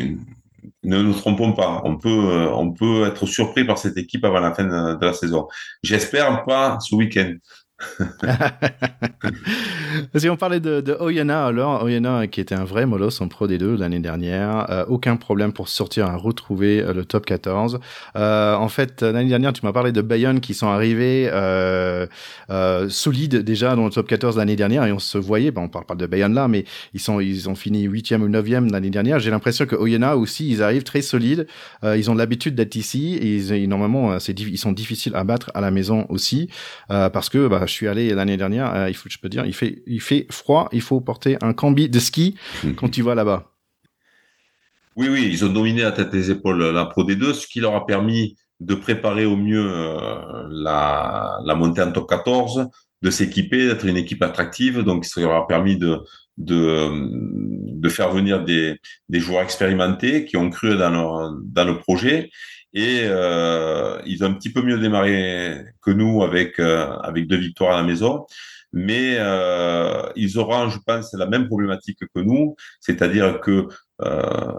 [0.84, 4.54] ne nous trompons pas, on peut, on peut être surpris par cette équipe avant la
[4.54, 5.48] fin de la saison.
[5.82, 7.34] J'espère pas ce week-end.
[10.16, 13.78] si on parlait de, de alors Oyana qui était un vrai moloss en Pro D2
[13.78, 17.80] l'année dernière, euh, aucun problème pour sortir à retrouver euh, le top 14.
[18.16, 21.30] Euh, en fait, l'année dernière, tu m'as parlé de Bayonne qui sont arrivés
[22.90, 25.86] solides déjà dans le top 14 l'année dernière et on se voyait, ben, on parle
[25.86, 29.20] pas de Bayonne là, mais ils sont ils ont fini 8e ou 9e l'année dernière.
[29.20, 31.48] J'ai l'impression que Oyana aussi, ils arrivent très solides.
[31.84, 35.72] Ils ont l'habitude d'être ici et ils, normalement, ils sont difficiles à battre à la
[35.72, 36.50] maison aussi
[36.88, 39.54] parce que bah, je suis allé l'année dernière, euh, il faut, je peux dire, il
[39.54, 42.36] fait, il fait froid, il faut porter un cambi de ski
[42.76, 43.52] quand tu vas là-bas.
[44.98, 47.76] Oui, oui, ils ont dominé à tête des épaules la Pro D2, ce qui leur
[47.76, 52.68] a permis de préparer au mieux euh, la, la montée en top 14,
[53.02, 54.80] de s'équiper, d'être une équipe attractive.
[54.80, 55.98] Donc, ça leur a permis de,
[56.38, 56.90] de,
[57.80, 58.80] de faire venir des,
[59.10, 62.30] des joueurs expérimentés qui ont cru dans, leur, dans le projet
[62.74, 67.38] et euh, ils ont un petit peu mieux démarré que nous avec euh, avec deux
[67.38, 68.26] victoires à la maison.
[68.74, 73.68] Mais euh, ils auront, je pense, la même problématique que nous, c'est-à-dire que
[74.02, 74.54] euh,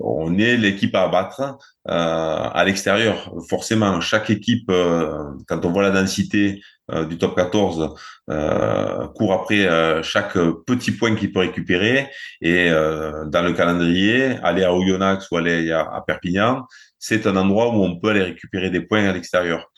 [0.00, 1.54] on est l'équipe à abattre euh,
[1.88, 3.32] à l'extérieur.
[3.48, 6.60] Forcément, chaque équipe, euh, quand on voit la densité
[7.08, 7.94] du top 14,
[8.30, 10.34] euh, court après chaque
[10.66, 12.08] petit point qu'il peut récupérer.
[12.40, 16.66] Et dans le calendrier, aller à Oyonnax ou aller à, Perpignan,
[16.98, 19.70] c'est un endroit où on peut aller récupérer des points à l'extérieur.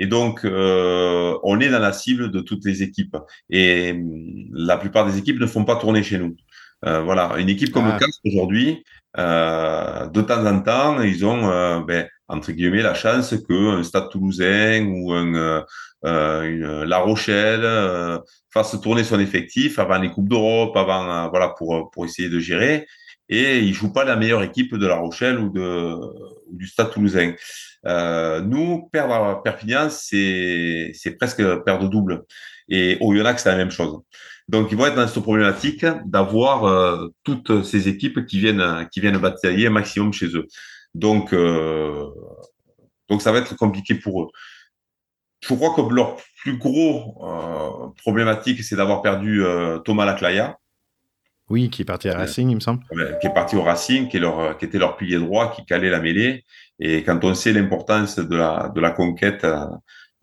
[0.00, 3.18] Et donc, euh, on est dans la cible de toutes les équipes.
[3.50, 3.94] Et
[4.50, 6.34] la plupart des équipes ne font pas tourner chez nous.
[6.86, 7.98] Euh, voilà, une équipe comme ah.
[8.24, 8.82] Aujourd'hui,
[9.18, 14.08] euh, de temps en temps, ils ont, euh, ben, entre guillemets, la chance qu'un Stade
[14.08, 15.60] Toulousain ou un, euh,
[16.04, 18.18] une, La Rochelle euh,
[18.52, 22.86] fasse tourner son effectif avant les coupes d'Europe, avant, voilà, pour pour essayer de gérer.
[23.28, 25.94] Et ils jouent pas la meilleure équipe de La Rochelle ou de
[26.48, 27.34] ou du Stade Toulousain.
[27.84, 32.24] nous, perdre à Perpignan, c'est c'est presque perdre double.
[32.68, 34.00] Et au Yonax, c'est la même chose.
[34.50, 39.00] Donc, ils vont être dans cette problématique d'avoir euh, toutes ces équipes qui viennent, qui
[39.00, 40.48] viennent batailler un maximum chez eux.
[40.92, 42.06] Donc, euh,
[43.08, 44.28] donc, ça va être compliqué pour eux.
[45.40, 50.56] Je crois que leur plus gros euh, problématique, c'est d'avoir perdu euh, Thomas Laclaya.
[51.48, 52.84] Oui, qui est parti à Racing, il me semble.
[53.20, 55.90] Qui est parti au Racing, qui, est leur, qui était leur pilier droit, qui calait
[55.90, 56.44] la mêlée.
[56.78, 59.44] Et quand on sait l'importance de la, de la conquête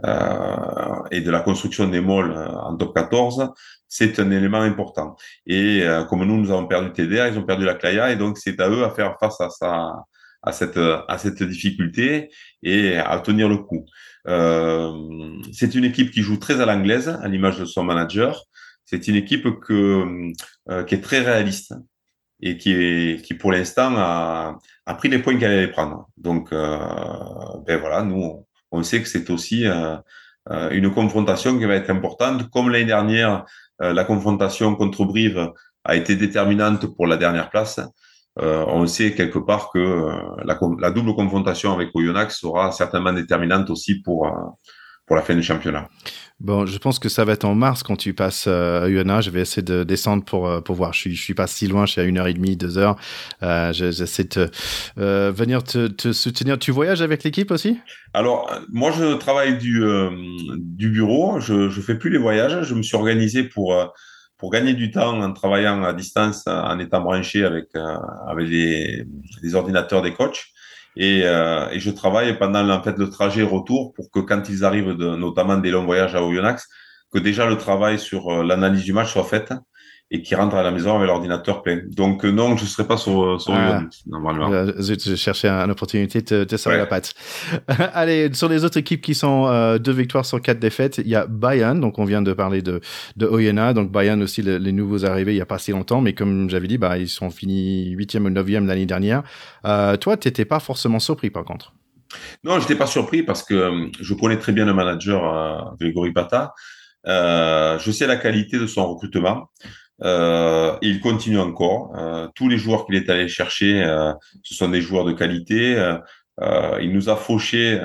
[0.05, 3.49] euh, et de la construction des malls euh, en top 14,
[3.87, 5.15] c'est un élément important.
[5.47, 8.37] Et euh, comme nous, nous avons perdu TDR, ils ont perdu la Claya, et donc
[8.37, 10.05] c'est à eux à faire face à sa,
[10.43, 12.29] à cette à cette difficulté
[12.61, 13.85] et à tenir le coup.
[14.27, 14.91] Euh,
[15.53, 18.43] c'est une équipe qui joue très à l'anglaise, à l'image de son manager.
[18.85, 20.33] C'est une équipe euh,
[20.85, 21.73] qui est très réaliste
[22.41, 24.59] et qui, pour l'instant a,
[24.97, 26.07] pris les points qu'elle allait prendre.
[26.17, 26.77] Donc, euh,
[27.65, 29.65] ben voilà, nous, on sait que c'est aussi
[30.71, 32.49] une confrontation qui va être importante.
[32.49, 33.45] Comme l'année dernière,
[33.79, 35.51] la confrontation contre Brive
[35.83, 37.79] a été déterminante pour la dernière place.
[38.39, 40.09] On sait quelque part que
[40.43, 44.27] la, la, double confrontation avec Oyonnax sera certainement déterminante aussi pour,
[45.07, 45.87] pour la fin du championnat.
[46.39, 49.21] Bon, je pense que ça va être en mars quand tu passes euh, à UNA.
[49.21, 50.93] Je vais essayer de descendre pour, euh, pour voir.
[50.93, 52.77] Je suis, je suis pas si loin, je suis à une heure et demie, deux
[52.77, 52.95] heures.
[53.41, 54.51] Euh, J'essaie de
[54.99, 56.59] euh, venir te, te, soutenir.
[56.59, 57.79] Tu voyages avec l'équipe aussi?
[58.13, 60.11] Alors, moi, je travaille du, euh,
[60.57, 61.39] du bureau.
[61.39, 62.63] Je je fais plus les voyages.
[62.63, 63.73] Je me suis organisé pour,
[64.37, 67.69] pour gagner du temps en travaillant à distance, en étant branché avec,
[68.27, 69.05] avec les,
[69.41, 70.45] les ordinateurs des coachs.
[70.97, 74.65] Et, euh, et, je travaille pendant en fait le trajet retour pour que quand ils
[74.65, 76.67] arrivent, de, notamment des longs voyages à Oyonnax,
[77.13, 79.53] que déjà le travail sur euh, l'analyse du match soit fait
[80.09, 81.81] et qui rentre à la maison avec l'ordinateur plein.
[81.85, 84.51] Donc euh, non, je ne serai pas sur, sur ah, normalement.
[84.51, 87.13] Euh, je cherchais une opportunité de te serrer la patte.
[87.93, 91.15] Allez, sur les autres équipes qui sont euh, deux victoires sur quatre défaites, il y
[91.15, 92.79] a Bayern, donc on vient de parler de,
[93.17, 96.13] de Oyena, donc Bayern aussi les nouveaux arrivés il n'y a pas si longtemps, mais
[96.13, 99.23] comme j'avais dit, bah, ils sont finis huitième ou neuvième l'année dernière.
[99.65, 101.73] Euh, toi, tu n'étais pas forcément surpris par contre
[102.45, 106.13] non, je n'étais pas surpris parce que je connais très bien le manager euh, Grégory
[106.13, 106.53] Pata.
[107.05, 109.49] Euh, je sais la qualité de son recrutement.
[110.03, 111.93] Euh, il continue encore.
[111.97, 115.75] Euh, tous les joueurs qu'il est allé chercher, euh, ce sont des joueurs de qualité.
[116.39, 117.79] Euh, il nous a fauché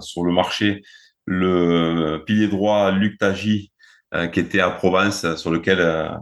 [0.00, 0.82] sur le marché
[1.24, 3.72] le pilier droit Luc Tagy,
[4.32, 5.80] qui était à Provence, sur lequel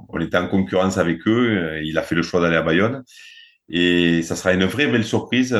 [0.09, 1.81] on était en concurrence avec eux.
[1.85, 3.05] Il a fait le choix d'aller à Bayonne.
[3.68, 5.57] Et ça sera une vraie belle surprise.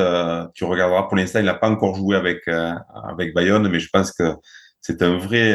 [0.55, 4.11] tu regarderas, pour l'instant, il n'a pas encore joué avec, avec Bayonne, mais je pense
[4.11, 4.33] que
[4.81, 5.53] c'est un vrai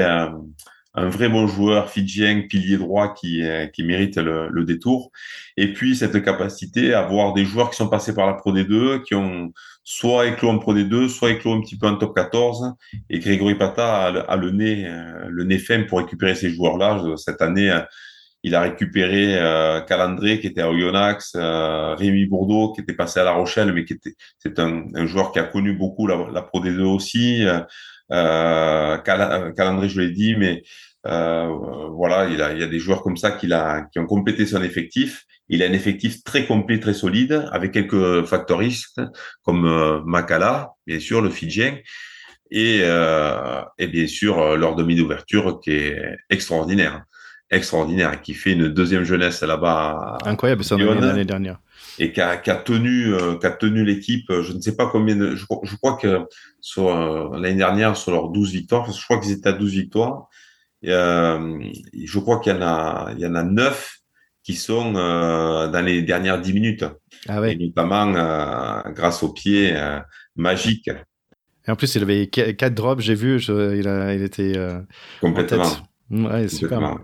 [0.94, 5.11] un vrai bon joueur fidjien, pilier droit qui, euh, qui mérite le, le, détour.
[5.57, 9.02] Et puis cette capacité à avoir des joueurs qui sont passés par la Pro D2,
[9.02, 9.52] qui ont
[9.85, 12.74] soit éclos en Pro D2, soit éclos un petit peu en top 14.
[13.11, 17.02] Et Grégory Pata a, le nez, euh, le nez fin pour récupérer ces joueurs-là.
[17.16, 17.81] Cette année, euh,
[18.44, 23.20] il a récupéré euh, Calandré qui était à Oyonnax, euh, Rémi Bourdeau qui était passé
[23.20, 26.42] à La Rochelle, mais qui était c'est un, un, joueur qui a connu beaucoup la,
[26.42, 27.44] Pro D2 aussi.
[28.12, 30.62] Calandré, je l'ai dit, mais
[31.07, 31.48] euh,
[31.90, 34.46] voilà, il, a, il y a des joueurs comme ça qui, a, qui ont complété
[34.46, 35.25] son effectif.
[35.48, 39.01] Il a un effectif très complet, très solide, avec quelques factoristes
[39.42, 41.77] comme euh, Makala, bien sûr, le Fidjien,
[42.51, 47.03] et, euh, et bien sûr euh, leur demi d'ouverture qui est extraordinaire,
[47.51, 50.18] extraordinaire, qui fait une deuxième jeunesse là-bas.
[50.25, 51.59] Incroyable, ça l'année dernière.
[51.98, 54.31] Et qui a, qui a tenu, euh, qui a tenu l'équipe.
[54.31, 55.16] Je ne sais pas combien.
[55.16, 56.20] De, je, je crois que
[56.61, 56.90] sur
[57.33, 60.28] l'année dernière, sur leurs 12 victoires, je crois qu'ils étaient à 12 victoires.
[60.85, 61.62] Euh,
[61.94, 64.02] je crois qu'il y en a, il y en a neuf
[64.42, 66.85] qui sont euh, dans les dernières dix minutes.
[67.28, 67.55] Ah ouais.
[67.55, 70.00] notamment euh, grâce au pied euh,
[70.35, 70.90] magique.
[71.66, 74.81] Et en plus, il avait quatre drops, j'ai vu, je, il, a, il était euh,
[75.20, 75.70] complètement.
[76.11, 76.98] Ouais, super.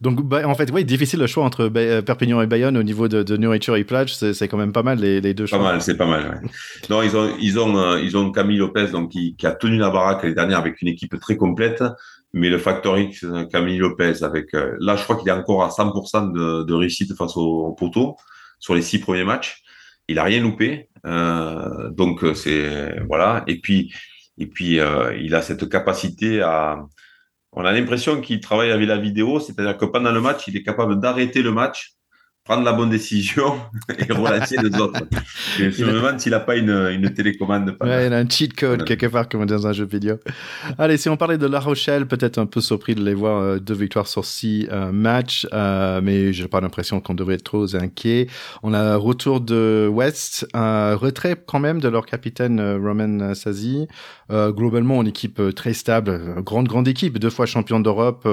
[0.00, 3.06] Donc, bah, en fait, oui, difficile le choix entre euh, Perpignan et Bayonne au niveau
[3.06, 4.14] de, de nourriture et plage.
[4.14, 5.58] C'est quand même pas mal les, les deux choix.
[5.58, 6.40] Pas mal, c'est pas mal.
[6.42, 6.50] Ouais.
[6.88, 9.76] non, ils ont, ils ont, euh, ils ont Camille Lopez, donc qui, qui, a tenu
[9.76, 11.84] la baraque l'année dernière avec une équipe très complète.
[12.32, 15.68] Mais le facteur X, Camille Lopez, avec euh, là, je crois qu'il est encore à
[15.68, 18.16] 100% de, de, réussite face au, au, poteau
[18.58, 19.62] sur les six premiers matchs.
[20.08, 23.44] Il a rien loupé, euh, donc c'est voilà.
[23.48, 23.92] Et puis,
[24.38, 24.78] et puis,
[25.20, 26.78] il a cette capacité à
[27.52, 30.62] on a l'impression qu'il travaille avec la vidéo, c'est-à-dire que pendant le match, il est
[30.62, 31.94] capable d'arrêter le match
[32.44, 33.60] prendre la bonne décision
[33.98, 35.02] et relancer les autres.
[35.58, 37.76] Je me demande s'il n'a pas une, une télécommande.
[37.80, 40.16] Ouais, il a un cheat code quelque part comme dans un jeu vidéo.
[40.78, 43.58] Allez, si on parlait de La Rochelle, peut-être un peu surpris de les voir euh,
[43.58, 47.76] deux victoires sur six euh, matchs, euh, mais j'ai pas l'impression qu'on devrait être trop
[47.76, 48.26] inquiet.
[48.62, 53.86] On a retour de West, un retrait quand même de leur capitaine euh, Roman Sazi.
[54.30, 58.28] Globalement, une équipe très stable, grande grande équipe, deux fois champion d'Europe,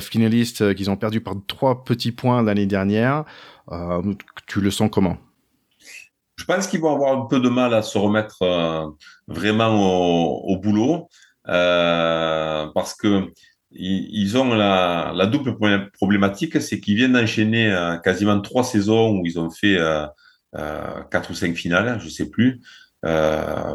[0.00, 3.11] finaliste qu'ils ont perdu par trois petits points l'année dernière.
[3.70, 4.14] Euh,
[4.46, 5.16] tu le sens comment?
[6.36, 8.86] Je pense qu'ils vont avoir un peu de mal à se remettre euh,
[9.28, 11.08] vraiment au, boulot
[11.48, 13.30] euh, parce que
[13.70, 15.56] ils, ont la, double
[15.92, 19.78] problématique, c'est qu'ils viennent d'enchaîner quasiment trois saisons où ils ont fait
[21.10, 22.60] quatre ou cinq finales, je sais plus.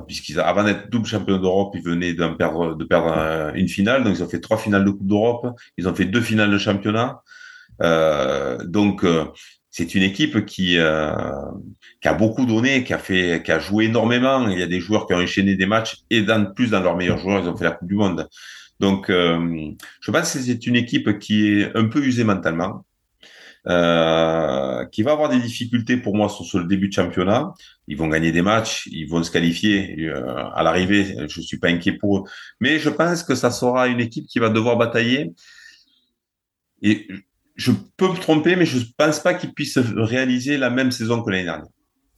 [0.05, 4.23] Puisqu'ils avant d'être double champion d'Europe, ils venaient perdre, de perdre une finale, donc ils
[4.23, 7.23] ont fait trois finales de Coupe d'Europe, ils ont fait deux finales de championnat.
[7.82, 9.05] Euh, donc
[9.69, 11.11] c'est une équipe qui, euh,
[12.03, 14.47] a beaucoup donné, qui a joué énormément.
[14.47, 16.97] Il y a des joueurs qui ont enchaîné des matchs et dans, plus dans leurs
[16.97, 18.28] meilleurs joueurs, ils ont fait la Coupe du Monde.
[18.80, 19.71] Donc, euh,
[20.01, 22.86] je pense que c'est une équipe qui est un peu usée mentalement,
[23.67, 27.53] euh, qui va avoir des difficultés pour moi sur, le début de championnat.
[27.88, 31.28] Ils vont gagner des matchs, ils vont se qualifier euh, à l'arrivée.
[31.28, 32.23] Je suis pas inquiet pour eux,
[32.59, 35.34] mais je pense que ça sera une équipe qui va devoir batailler.
[36.82, 37.07] Et
[37.58, 41.32] je peux me tromper, mais je pense pas qu'ils puissent réaliser la même saison que
[41.32, 41.68] l'année dernière.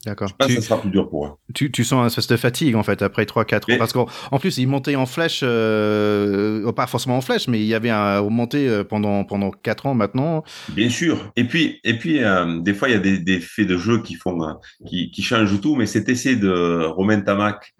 [0.05, 0.29] D'accord.
[0.29, 1.31] Je pense que ça sera plus dur pour eux.
[1.53, 3.77] Tu, tu sens un espèce de fatigue en fait après 3-4 ans.
[3.77, 7.65] Parce qu'en en plus, ils montaient en flèche, euh, pas forcément en flèche, mais il
[7.65, 10.43] y avait un monté euh, pendant, pendant 4 ans maintenant.
[10.69, 11.31] Bien sûr.
[11.35, 14.01] Et puis, et puis euh, des fois, il y a des, des, faits de jeu
[14.01, 14.39] qui, font,
[14.87, 17.73] qui, qui changent tout, mais cet essai de Romain Tamac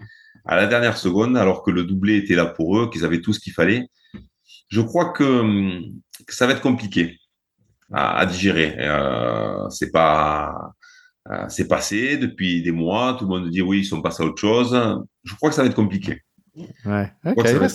[0.45, 3.31] à la dernière seconde, alors que le doublé était là pour eux, qu'ils avaient tout
[3.31, 3.87] ce qu'il fallait,
[4.67, 5.79] je crois que,
[6.27, 7.17] que, ça va être compliqué
[7.91, 8.75] à, digérer.
[8.79, 10.71] Euh, c'est pas
[11.31, 13.15] euh, c'est passé depuis des mois.
[13.17, 14.77] Tout le monde dit oui, ils sont passés à autre chose.
[15.23, 16.21] Je crois que ça va être compliqué.
[16.85, 17.67] Ouais, okay, ouais,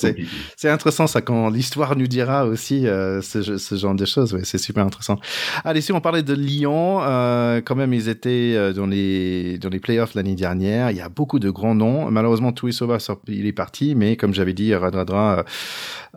[0.56, 4.34] c'est intéressant ça quand l'histoire nous dira aussi euh, ce, ce, genre de choses.
[4.34, 5.18] Ouais, c'est super intéressant.
[5.64, 9.68] Allez, si on parlait de Lyon, euh, quand même ils étaient euh, dans les dans
[9.68, 10.90] les playoffs l'année dernière.
[10.90, 12.10] Il y a beaucoup de grands noms.
[12.10, 15.44] Malheureusement, Tuisova il est parti, mais comme j'avais dit, Radradra,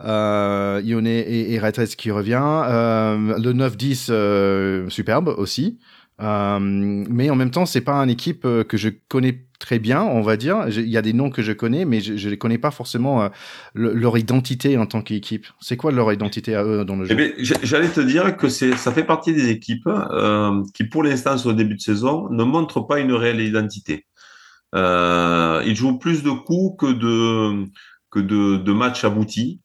[0.04, 1.62] euh, Ione et, et
[1.98, 2.42] qui revient.
[2.42, 5.80] Euh, le 9-10 euh, superbe aussi.
[6.20, 10.04] Euh, mais en même temps, c'est pas une équipe euh, que je connais très bien,
[10.04, 10.66] on va dire.
[10.70, 13.30] Il y a des noms que je connais, mais je ne connais pas forcément euh,
[13.74, 15.48] le, leur identité en tant qu'équipe.
[15.60, 17.16] C'est quoi leur identité à eux dans le jeu?
[17.20, 21.50] eh J'allais te dire que ça fait partie des équipes euh, qui, pour l'instant, sur
[21.50, 24.06] le début de saison, ne montrent pas une réelle identité.
[24.76, 27.66] Euh, ils jouent plus de coups que de,
[28.12, 29.62] que de, de matchs aboutis.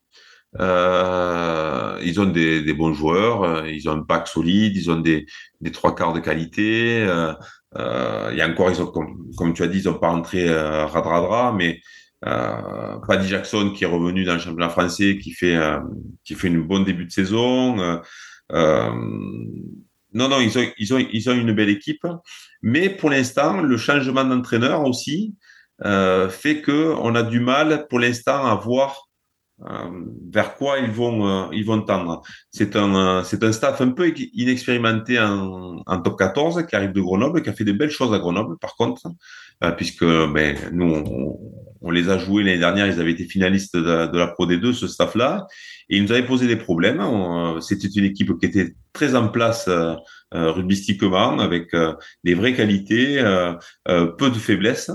[0.61, 5.01] Euh, ils ont des, des, bons joueurs, euh, ils ont un pack solide, ils ont
[5.01, 5.27] des,
[5.61, 7.03] des trois quarts de qualité.
[7.03, 7.33] Euh,
[7.77, 10.85] euh, a encore, ils ont, comme, comme, tu as dit, ils ont pas entré euh,
[10.87, 11.81] Radradra, mais
[12.27, 15.59] euh, Paddy Jackson qui est revenu dans le championnat français, qui fait
[16.25, 17.77] qui fait une bonne début de saison.
[20.15, 22.07] non, non, ils ont, ils ont ils ont une belle équipe,
[22.61, 25.35] mais pour l'instant, le changement d'entraîneur aussi
[25.83, 29.12] fait que on a du mal pour l'instant à voir euh,
[30.31, 32.23] vers quoi ils vont euh, ils vont tendre.
[32.51, 36.93] C'est un euh, c'est un staff un peu inexpérimenté en, en, top 14 qui arrive
[36.93, 39.03] de Grenoble, qui a fait de belles choses à Grenoble par contre,
[39.77, 41.39] puisque ben nous
[41.81, 44.73] on, les a joués l'année dernière, ils avaient été finalistes de, de la Pro D2
[44.73, 45.47] ce staff là
[45.89, 47.03] et ils nous avaient posé des problèmes.
[47.61, 49.95] C'était une équipe qui était très en place euh,
[50.33, 51.75] rugbystiquement avec
[52.25, 53.23] des vraies qualités,
[53.85, 54.91] peu de faiblesses.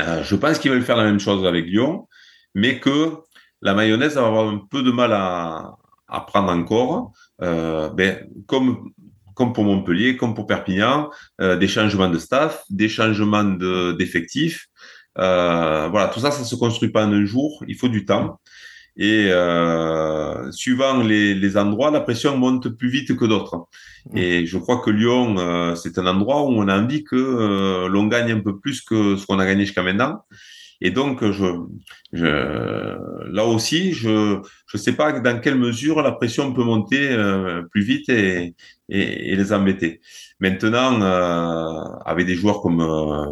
[0.00, 2.06] je pense qu'ils veulent faire la même chose avec Lyon,
[2.54, 3.14] mais que
[3.62, 5.76] la mayonnaise va avoir un peu de mal à,
[6.08, 7.12] à prendre encore.
[7.42, 8.90] Euh, ben, comme,
[9.34, 13.44] comme pour Montpellier, comme pour Perpignan, euh, des changements de staff, des changements
[13.98, 14.66] d'effectifs.
[15.18, 17.62] euh, voilà, tout ça, ça se construit pas en un jour.
[17.68, 18.40] Il faut du temps.
[18.96, 23.66] Et euh, suivant les, les, endroits, la pression monte plus vite que d'autres.
[24.10, 24.16] Mmh.
[24.18, 27.88] Et je crois que Lyon, euh, c'est un endroit où on a envie que euh,
[27.88, 30.20] l'on gagne un peu plus que ce qu'on a gagné jusqu'à maintenant.
[30.80, 31.44] Et donc, je,
[32.12, 37.82] là aussi, je ne sais pas dans quelle mesure la pression peut monter euh, plus
[37.82, 38.54] vite et,
[38.88, 40.00] les embêter.
[40.40, 43.26] Maintenant, euh, avec des joueurs comme euh,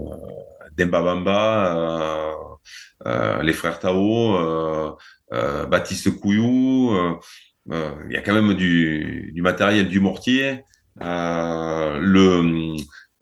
[0.76, 2.34] Demba Bamba,
[3.06, 4.96] euh, les frères Tao,
[5.30, 6.96] Baptiste Couillou,
[7.68, 10.64] il y a quand même du, du matériel, du mortier.
[11.00, 12.76] le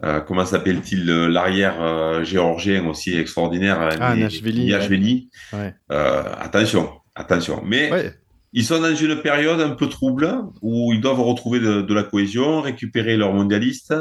[0.05, 5.75] euh, comment s'appelle-t-il l'arrière euh, géorgien aussi extraordinaire euh, ah, Nashvili, ouais.
[5.93, 7.63] euh, attention attention.
[7.67, 8.15] Mais ouais.
[8.53, 12.03] ils sont dans une période un peu trouble où ils doivent retrouver de, de la
[12.03, 13.95] cohésion récupérer leurs mondialistes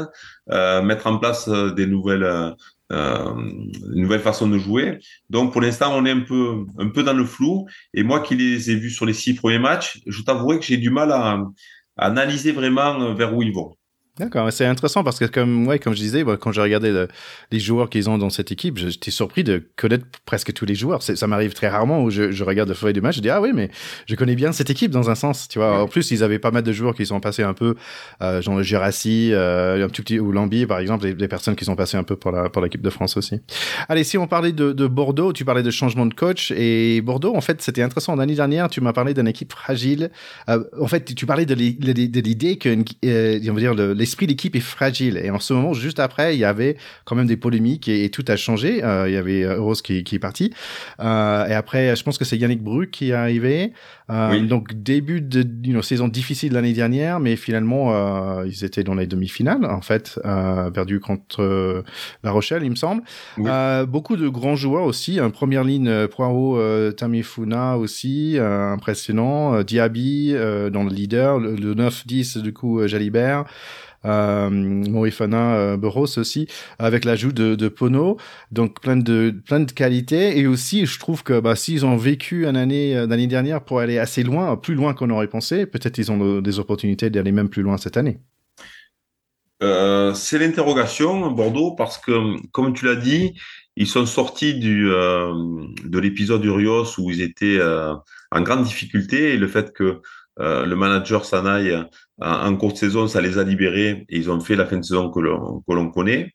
[0.50, 2.54] euh, mettre en place des nouvelles
[2.92, 3.70] une
[4.02, 4.98] nouvelle façon de jouer.
[5.28, 7.66] Donc pour l'instant on est un peu un peu dans le flou.
[7.94, 10.76] Et moi qui les ai vus sur les six premiers matchs je t'avouerai que j'ai
[10.76, 11.38] du mal à,
[11.96, 13.76] à analyser vraiment vers où ils vont
[14.20, 17.08] D'accord, c'est intéressant parce que comme ouais, comme je disais, quand j'ai regardé le,
[17.50, 21.02] les joueurs qu'ils ont dans cette équipe, j'étais surpris de connaître presque tous les joueurs.
[21.02, 23.40] Ça m'arrive très rarement où je, je regarde le feuille du match, je dis ah
[23.40, 23.70] oui, mais
[24.06, 25.82] je connais bien cette équipe dans un sens, tu vois.
[25.82, 27.76] En plus, ils avaient pas mal de joueurs qui sont passés un peu,
[28.20, 31.56] euh, genre le Jurassic, euh, un tout petit ou Lambi par exemple, des, des, personnes
[31.56, 33.40] qui sont passées un peu pour la pour l'équipe de France aussi.
[33.88, 37.34] Allez, si on parlait de, de, Bordeaux, tu parlais de changement de coach et Bordeaux,
[37.34, 38.16] en fait, c'était intéressant.
[38.16, 40.10] L'année dernière, tu m'as parlé d'une équipe fragile.
[40.48, 43.74] Euh, en fait, tu parlais de l'idée que, euh, on va dire,
[44.10, 45.20] l'esprit d'équipe est fragile.
[45.22, 48.24] Et en ce moment, juste après, il y avait quand même des polémiques et, tout
[48.26, 48.82] a changé.
[48.82, 50.52] Euh, il y avait Rose qui, qui est parti.
[50.98, 53.72] Euh, et après, je pense que c'est Yannick Bru qui est arrivé.
[54.48, 59.80] Donc début de saison difficile l'année dernière, mais finalement ils étaient dans les demi-finales en
[59.82, 60.20] fait,
[60.74, 61.84] perdu contre
[62.22, 63.02] La Rochelle, il me semble.
[63.86, 65.20] beaucoup de grands joueurs aussi.
[65.20, 66.58] Un première ligne Poirot,
[66.92, 69.62] Tamifuna aussi, impressionnant.
[69.62, 70.32] Diaby
[70.72, 73.44] dans le leader, le, le 9-10 du coup Jalibert
[74.04, 76.46] euh, Morifana euh, Boros aussi,
[76.78, 78.16] avec l'ajout de, de, Pono.
[78.50, 82.46] Donc plein de plein de qualités et aussi je trouve que bah, s'ils ont vécu
[82.46, 85.98] une année euh, l'année dernière pour aller assez loin, plus loin qu'on aurait pensé, peut-être
[85.98, 88.20] ils ont des opportunités d'aller même plus loin cette année.
[89.62, 93.34] Euh, c'est l'interrogation Bordeaux parce que comme tu l'as dit,
[93.76, 95.32] ils sont sortis du euh,
[95.84, 97.94] de l'épisode Urios où ils étaient euh,
[98.30, 100.00] en grande difficulté et le fait que
[100.42, 101.78] le manager s'en aille
[102.18, 105.10] en, courte saison, ça les a libérés et ils ont fait la fin de saison
[105.10, 106.32] que l'on connaît.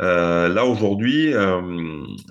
[0.00, 1.60] Euh, là aujourd'hui, euh,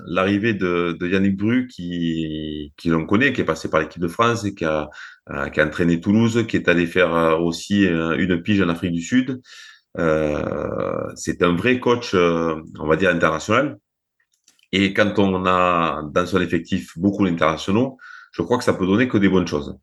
[0.06, 4.08] l'arrivée de, de, Yannick Bru, qui, qui l'on connaît, qui est passé par l'équipe de
[4.08, 4.90] France et qui a,
[5.52, 9.42] qui a entraîné Toulouse, qui est allé faire aussi une pige en Afrique du Sud,
[9.96, 13.78] c'est un vrai coach, on va dire international.
[14.72, 17.98] Et quand on a dans son effectif beaucoup d'internationaux,
[18.32, 19.78] je crois que ça peut donner que des bonnes choses.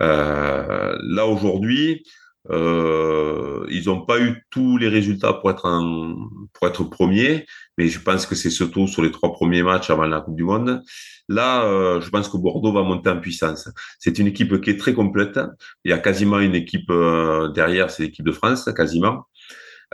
[0.00, 2.04] Euh, là aujourd'hui,
[2.50, 6.14] euh, ils n'ont pas eu tous les résultats pour être en,
[6.52, 7.46] pour être premiers,
[7.78, 10.44] mais je pense que c'est surtout sur les trois premiers matchs avant la Coupe du
[10.44, 10.82] Monde.
[11.28, 13.68] Là, euh, je pense que Bordeaux va monter en puissance.
[13.98, 15.40] C'est une équipe qui est très complète.
[15.84, 19.26] Il y a quasiment une équipe euh, derrière, c'est l'équipe de France, quasiment.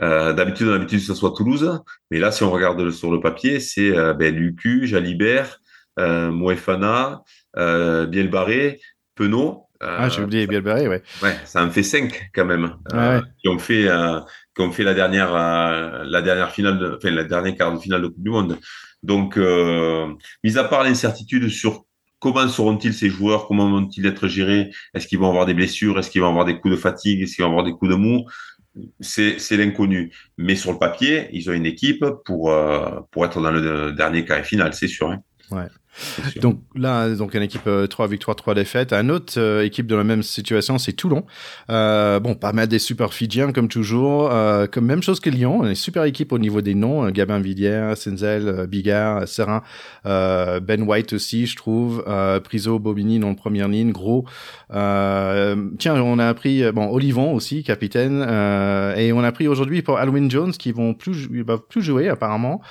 [0.01, 1.79] Euh, d'habitude, d'habitude, ce soit Toulouse,
[2.09, 5.59] mais là, si on regarde sur le papier, c'est euh, ben, Lucu, Jalibert,
[5.99, 7.23] euh, Moefana,
[7.57, 8.79] euh, Bielbarré,
[9.15, 9.67] Penaud.
[9.81, 11.01] Ah, j'ai oublié Bielbarré, ouais.
[11.23, 12.75] Ouais, ça en fait cinq quand même.
[12.93, 13.87] Ah qui ont fait,
[14.55, 18.01] qui ont fait la dernière, la dernière finale, de, enfin la dernière quart de finale
[18.01, 18.59] de Coupe du Monde.
[19.03, 19.37] Donc,
[20.43, 21.85] mis à part l'incertitude sur
[22.19, 26.11] comment seront-ils ces joueurs Comment vont-ils être gérés Est-ce qu'ils vont avoir des blessures Est-ce
[26.11, 28.25] qu'ils vont avoir des coups de fatigue Est-ce qu'ils vont avoir des coups de mou
[28.99, 30.11] c'est l'inconnu.
[30.37, 34.25] Mais sur le papier, ils ont une équipe pour, euh, pour être dans le dernier
[34.25, 35.11] carré final, c'est sûr.
[35.11, 35.21] Hein.
[35.51, 35.67] Ouais.
[36.41, 38.93] Donc là, donc une équipe 3 euh, victoires, 3 défaites.
[38.93, 41.25] Un autre euh, équipe de la même situation, c'est Toulon.
[41.69, 44.31] Euh, bon, pas mal des super Fidjiens comme toujours.
[44.31, 47.09] Euh, comme même chose que Lyon, une super équipe au niveau des noms.
[47.09, 49.61] Gabin Villiers, Senzel, Bigard, Serin,
[50.05, 52.03] Ben White aussi, je trouve.
[52.43, 54.25] Priso, Bobigny dans la première ligne, gros.
[54.69, 58.21] tiens, on a appris bon Olivon aussi, capitaine,
[58.97, 62.61] et on a appris aujourd'hui pour Alwyn Jones qui vont plus, va plus jouer apparemment.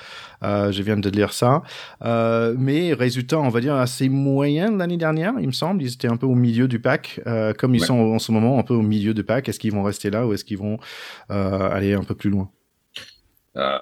[0.41, 1.61] Je viens de lire ça,
[2.57, 5.81] mais résultats, on va dire, assez moyens l'année dernière, il me semble.
[5.81, 7.21] Ils étaient un peu au milieu du pack.
[7.27, 9.73] Euh, comme ils sont en ce moment un peu au milieu du pack, est-ce qu'ils
[9.73, 10.77] vont rester là ou est-ce qu'ils vont
[11.31, 12.49] euh, aller un peu plus loin?
[13.57, 13.77] Euh,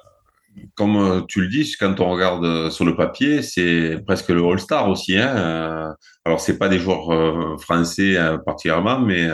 [0.75, 5.17] Comme tu le dis, quand on regarde sur le papier, c'est presque le All-Star aussi.
[5.17, 5.95] Hein
[6.25, 9.27] alors, c'est pas des joueurs français particulièrement, mais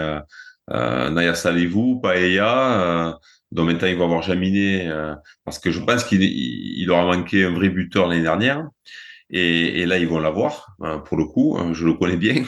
[0.70, 3.18] Naya Salivou, Paella
[3.52, 4.90] dont maintenant ils vont avoir Jaminé,
[5.44, 8.68] parce que je pense qu'il il aura manqué un vrai buteur l'année dernière.
[9.32, 12.44] Et, là, ils vont l'avoir, hein, pour le coup, hein, je le connais bien.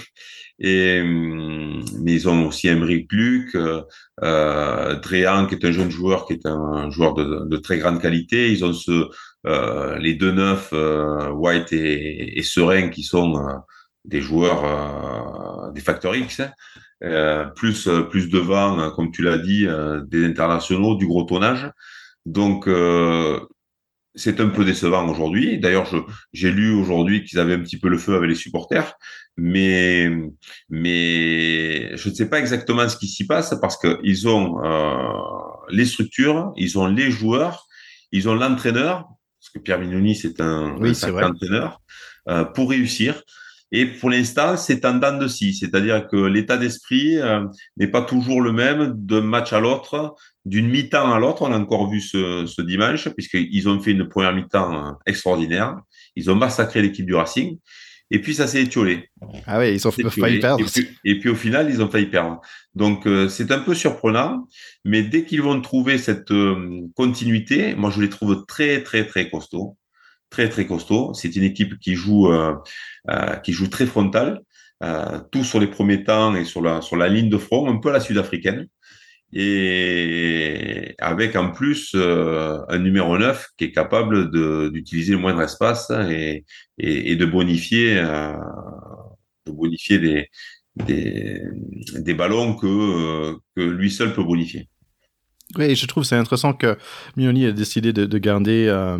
[0.59, 3.81] Et, hum, mais ils ont aussi Emmerich Luc, euh,
[4.23, 5.25] euh, qui est
[5.65, 8.51] un jeune joueur, qui est un joueur de, très grande qualité.
[8.51, 9.09] Ils ont ce,
[9.45, 13.53] euh, les deux neufs, euh, White et, et Serein, qui sont euh,
[14.05, 16.41] des joueurs euh, des Factor X.
[17.55, 19.67] plus plus devant, comme tu l'as dit,
[20.07, 21.69] des internationaux, du gros tonnage.
[22.25, 22.67] Donc
[24.17, 25.59] c'est un peu décevant aujourd'hui.
[25.59, 25.87] D'ailleurs,
[26.33, 28.93] j'ai lu aujourd'hui qu'ils avaient un petit peu le feu avec les supporters,
[29.37, 30.09] mais
[30.69, 35.07] mais je ne sais pas exactement ce qui s'y passe parce qu'ils ont euh,
[35.69, 37.67] les structures, ils ont les joueurs,
[38.11, 39.07] ils ont l'entraîneur
[39.39, 41.79] parce que Pierre Mignoni c'est un, oui, entraîneur
[42.27, 43.21] euh, pour réussir.
[43.71, 47.43] Et pour l'instant, c'est en dents de scie, c'est-à-dire que l'état d'esprit euh,
[47.75, 50.15] n'est pas toujours le même d'un match à l'autre,
[50.45, 51.41] d'une mi-temps à l'autre.
[51.41, 55.77] On a encore vu ce, ce dimanche, puisqu'ils ont fait une première mi-temps euh, extraordinaire.
[56.15, 57.57] Ils ont massacré l'équipe du Racing.
[58.09, 59.09] Et puis ça s'est étiolé.
[59.45, 60.65] Ah oui, ils ont failli perdre.
[61.03, 62.39] Et puis, au final, ils ont failli perdre.
[62.73, 64.47] Donc euh, c'est un peu surprenant,
[64.85, 66.31] mais dès qu'ils vont trouver cette
[66.95, 69.75] continuité, moi je les trouve très très très costauds
[70.29, 71.13] très très costaud.
[71.13, 72.55] C'est une équipe qui joue euh,
[73.09, 74.41] euh, qui joue très frontal,
[74.83, 77.77] euh, tout sur les premiers temps et sur la sur la ligne de front, un
[77.77, 78.67] peu à la sud-africaine.
[79.33, 84.31] Et avec en plus un numéro 9 qui est capable
[84.71, 86.45] d'utiliser le moindre espace et,
[86.77, 90.29] et, et de bonifier de bonifier des,
[90.75, 91.41] des,
[91.95, 94.69] des ballons que, que lui seul peut bonifier.
[95.57, 96.77] Oui, je trouve c'est intéressant que
[97.15, 98.97] Mioni a décidé de, de garder euh,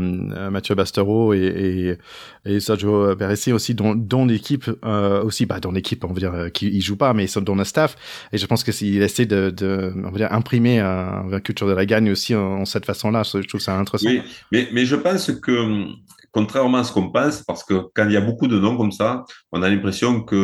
[0.49, 1.97] Mathieu Bastero et,
[2.45, 6.51] et, et Sergio Beressi aussi dans, l'équipe, euh, aussi bah, dans l'équipe, on va dire,
[6.53, 7.95] qui il joue pas, mais ils dans le staff.
[8.31, 12.65] Et je pense que s'il essaie de, de, une culture de la gagne aussi en,
[12.65, 14.09] cette façon-là, je trouve ça intéressant.
[14.51, 15.85] Oui, mais, je pense que
[16.31, 18.91] contrairement à ce qu'on pense, parce que quand il y a beaucoup de noms comme
[18.91, 20.35] ça, on a l'impression que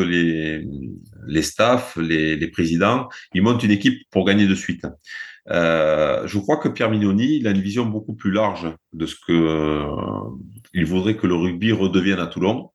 [1.28, 4.86] les, staffs, les présidents, ils montent une équipe pour gagner de suite.
[5.50, 9.16] Euh, je crois que Pierre Mignoni, il a une vision beaucoup plus large de ce
[9.16, 9.86] que euh,
[10.74, 12.70] il voudrait que le rugby redevienne à Toulon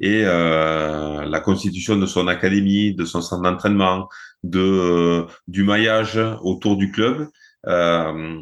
[0.00, 4.08] et euh, la constitution de son académie, de son centre d'entraînement,
[4.44, 7.28] de euh, du maillage autour du club
[7.66, 8.40] euh,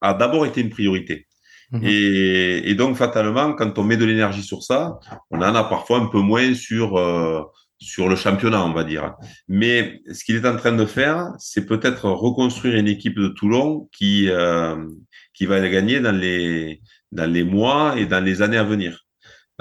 [0.00, 1.26] a d'abord été une priorité.
[1.72, 4.98] Mmh et, et, donc fatalement, quand on met de l'énergie sur ça,
[5.30, 7.42] on en a parfois un peu moins sur euh,
[7.78, 9.14] sur le championnat, on va dire.
[9.48, 13.88] Mais ce qu'il est en train de faire, c'est peut-être reconstruire une équipe de Toulon
[13.92, 14.76] qui, euh,
[15.34, 16.80] qui va gagner dans les,
[17.12, 19.00] dans les mois et dans les années à venir.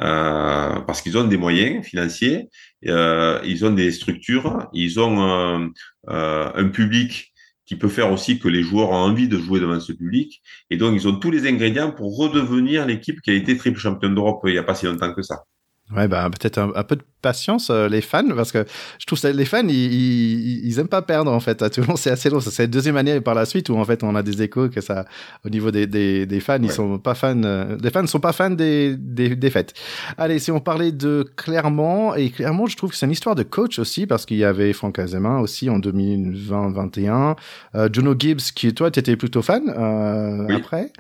[0.02, 2.50] Euh, parce qu'ils ont des moyens financiers,
[2.88, 5.70] euh, ils ont des structures, ils ont un,
[6.08, 7.34] un public
[7.66, 10.42] qui peut faire aussi que les joueurs ont envie de jouer devant ce public.
[10.70, 14.16] Et donc, ils ont tous les ingrédients pour redevenir l'équipe qui a été triple championne
[14.16, 15.44] d'Europe il n'y a pas si longtemps que ça.
[15.92, 18.66] Ouais, bah, peut-être un, peu de patience, euh, les fans, parce que
[19.00, 21.64] je trouve que les fans, ils, ils, aiment pas perdre, en fait.
[21.64, 22.40] À Toulon, c'est assez long.
[22.40, 24.82] C'est la deuxième année par la suite où, en fait, on a des échos que
[24.82, 25.06] ça,
[25.44, 28.34] au niveau des, des, des fans, ils sont pas fans, euh, les fans sont pas
[28.34, 29.74] fans des, des, des, fêtes.
[30.18, 33.44] Allez, si on parlait de Clermont, et Clermont, je trouve que c'est une histoire de
[33.44, 37.36] coach aussi, parce qu'il y avait Franck Azema aussi en 2020-21,
[37.76, 40.92] euh, Juno Gibbs, qui, toi, tu étais plutôt fan, euh, après,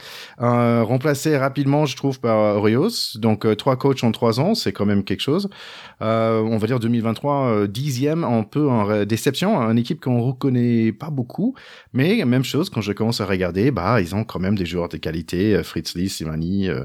[0.41, 3.17] euh, remplacé rapidement, je trouve, par Rios.
[3.17, 5.49] Donc, trois coachs en trois ans, c'est quand même quelque chose.
[6.01, 6.12] Euh,
[6.43, 11.09] on va dire 2023, euh, dixième, un peu en déception, une équipe qu'on reconnaît pas
[11.09, 11.55] beaucoup,
[11.93, 14.89] mais même chose, quand je commence à regarder, bah, ils ont quand même des joueurs
[14.89, 16.83] de qualité, euh, Fritz Lee, Simani, euh,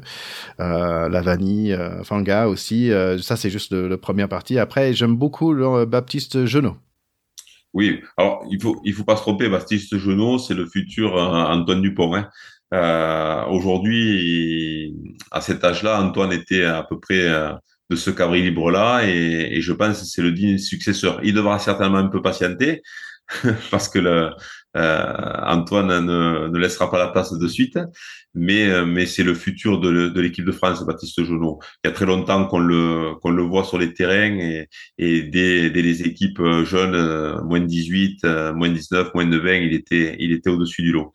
[0.60, 4.58] euh, Lavani, euh, Fanga aussi, ça c'est juste le, première partie.
[4.58, 5.54] Après, j'aime beaucoup
[5.86, 6.76] Baptiste Genot.
[7.74, 11.82] Oui, alors il faut il faut pas se tromper, Baptiste Genot, c'est le futur Antoine
[11.82, 12.14] Dupont.
[12.14, 12.28] Hein.
[12.74, 14.94] Euh, Aujourd'hui,
[15.30, 17.26] à cet âge-là, Antoine était à peu près
[17.90, 21.20] de ce cabri libre-là et, et, je pense que c'est le digne successeur.
[21.22, 22.82] Il devra certainement un peu patienter
[23.70, 24.30] parce que le,
[24.76, 25.12] euh,
[25.46, 27.78] Antoine ne, ne, laissera pas la place de suite,
[28.34, 31.58] mais, euh, mais c'est le futur de, de l'équipe de France, Baptiste Jonot.
[31.82, 34.68] Il y a très longtemps qu'on le, qu'on le voit sur les terrains et,
[34.98, 39.26] et dès, dès les équipes jeunes, euh, moins de 18, euh, moins de 19, moins
[39.26, 41.12] de 20, il était, il était au-dessus du lot.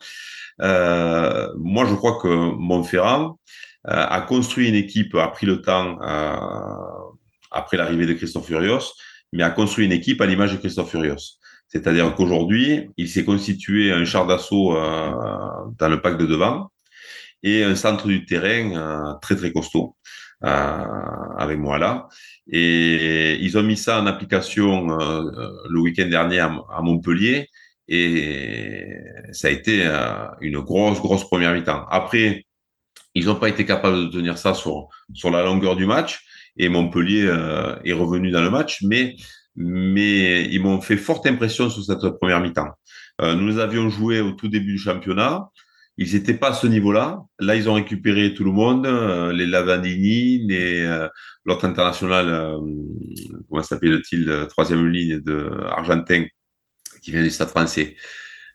[0.60, 3.34] Euh, moi, je crois que Montferrand, euh,
[3.84, 6.36] a construit une équipe, a pris le temps euh,
[7.50, 8.94] après l'arrivée de Christophe Furios,
[9.32, 11.38] mais a construit une équipe à l'image de Christophe Furios.
[11.68, 15.10] C'est-à-dire qu'aujourd'hui, il s'est constitué un char d'assaut euh,
[15.78, 16.70] dans le pack de devant
[17.42, 19.96] et un centre du terrain très très costaud
[20.40, 22.08] avec moi là.
[22.50, 27.48] Et ils ont mis ça en application le week-end dernier à, Montpellier
[27.86, 28.86] et
[29.32, 29.86] ça a été
[30.40, 31.84] une grosse grosse première mi-temps.
[31.90, 32.46] Après,
[33.14, 36.24] ils n'ont pas été capables de tenir ça sur, sur la longueur du match
[36.56, 39.16] et Montpellier euh, est revenu dans le match, mais,
[39.56, 42.70] mais ils m'ont fait forte impression sur cette première mi-temps.
[43.20, 45.48] Euh, nous avions joué au tout début du championnat.
[45.96, 47.22] Ils n'étaient pas à ce niveau-là.
[47.38, 51.08] Là, ils ont récupéré tout le monde, euh, les Lavandini, les euh,
[51.44, 52.58] l'autre international, euh,
[53.48, 56.24] comment s'appelle-t-il, troisième ligne de Argentin
[57.02, 57.96] qui vient du Stade Français.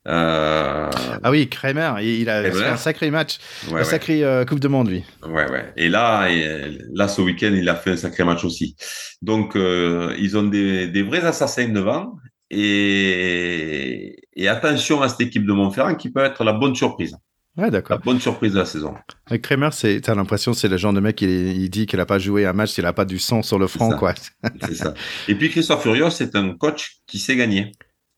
[0.08, 0.90] Euh...
[1.24, 3.38] Ah oui, Kramer, il a fait un sacré match,
[3.72, 5.04] un sacré euh, Coupe de Monde, lui.
[5.24, 5.74] Ouais, ouais.
[5.76, 8.76] Et là, et, là, ce week-end, il a fait un sacré match aussi.
[9.22, 12.16] Donc, euh, ils ont des, des, vrais assassins devant.
[12.50, 17.16] Et, et, attention à cette équipe de Montferrand qui peut être la bonne surprise.
[17.58, 17.98] Ouais, d'accord.
[17.98, 18.96] La bonne surprise de la saison.
[19.28, 22.06] Avec Kramer, c'est, t'as l'impression c'est le genre de mec qui il dit qu'il a
[22.06, 24.14] pas joué un match s'il a pas du sang sur le front, quoi.
[24.62, 24.94] c'est ça.
[25.28, 27.74] Et puis Christophe Furios, c'est un coach qui sait gagner.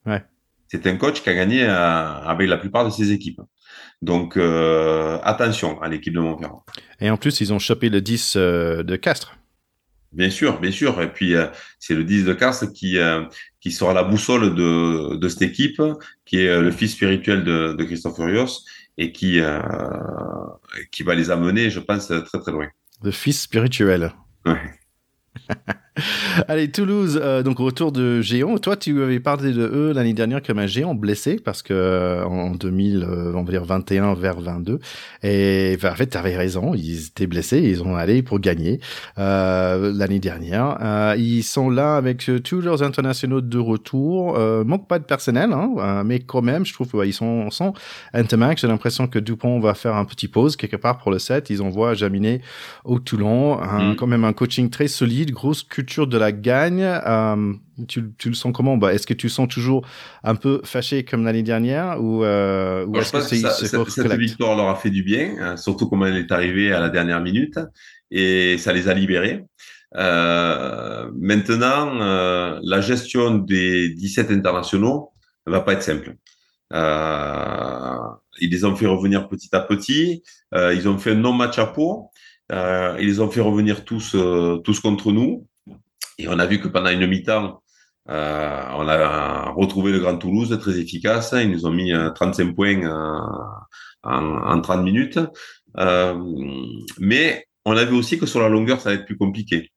[0.06, 0.24] Ouais
[0.72, 3.42] c'est un coach qui a gagné euh, avec la plupart de ses équipes.
[4.02, 6.64] Donc euh, attention à l'équipe de Montferrand.
[7.02, 9.38] Et en plus, ils ont chopé le 10 euh, de Castres.
[10.14, 11.02] Bien sûr, bien sûr.
[11.02, 11.34] Et puis
[11.80, 12.98] c'est le 10 de Castres qui
[13.62, 15.82] qui sera la boussole de, de cette équipe,
[16.26, 18.66] qui est le fils spirituel de, de Christophe Furios
[18.98, 19.40] et qui
[20.92, 22.68] qui va les amener, je pense, très très loin.
[23.04, 24.14] Le fils spirituel.
[24.46, 24.74] Ouais.
[26.48, 28.58] Allez, Toulouse, euh, donc retour de géant.
[28.58, 32.24] Toi, tu avais parlé de eux l'année dernière comme un géant blessé parce que euh,
[32.26, 34.80] en 2000, euh, on va dire 21 vers 22.
[35.24, 38.80] Et en fait, tu avais raison, ils étaient blessés, ils ont allé pour gagner
[39.18, 40.78] l'année dernière.
[41.18, 44.38] ils sont là avec tous leurs internationaux de retour.
[44.66, 47.74] manque pas de personnel, hein, mais quand même, je trouve qu'ils sont, sont
[48.14, 51.50] J'ai l'impression que Dupont va faire un petit pause quelque part pour le set.
[51.50, 52.42] Ils envoient Jaminet
[52.84, 53.96] au Toulon, un, mm.
[53.96, 56.84] quand même un coaching très solide, grosse culture de la gagne.
[56.84, 57.54] Euh,
[57.88, 58.78] tu, tu, le sens comment?
[58.78, 59.86] Bah, Est-ce que tu sens toujours
[60.24, 64.70] un peu fâché comme l'année dernière ou, euh, ou est-ce que c'est cette victoire leur
[64.70, 67.60] a fait du bien, hein, surtout comme elle est arrivée à la dernière minute
[68.10, 69.44] et ça les a libérés.
[69.98, 71.94] Euh, maintenant,
[72.62, 75.12] la gestion des 17 internationaux
[75.48, 76.16] ne va pas être simple.
[78.40, 80.24] Ils les ont fait revenir petit à petit.
[80.54, 81.74] Ils ont fait un non-match à.
[82.52, 84.16] Euh, ils les ont fait revenir tous,
[84.64, 85.48] tous contre nous.
[86.18, 87.62] Et on a vu que pendant une mi-temps,
[88.09, 91.34] euh, on a retrouvé le Grand Toulouse très efficace.
[91.34, 92.86] Ils nous ont mis 35 points
[94.03, 95.20] en, en 30 minutes.
[96.99, 99.72] mais on a vu aussi que sur la longueur, ça va être plus compliqué.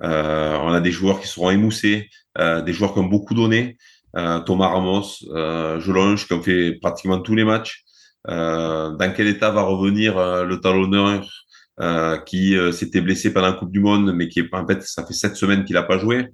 [0.00, 2.08] on a des joueurs qui seront émoussés,
[2.38, 3.76] des joueurs qui ont beaucoup donné.
[4.16, 7.84] Euh, Thomas Ramos, euh, Jolonge, qui ont fait pratiquement tous les matchs.
[8.28, 11.28] Euh, dans quel état va revenir euh, le talonneur
[11.80, 15.04] euh, qui s'était blessé pendant la Coupe du Monde, mais qui est en fait ça
[15.06, 16.28] fait sept semaines qu'il n'a pas joué.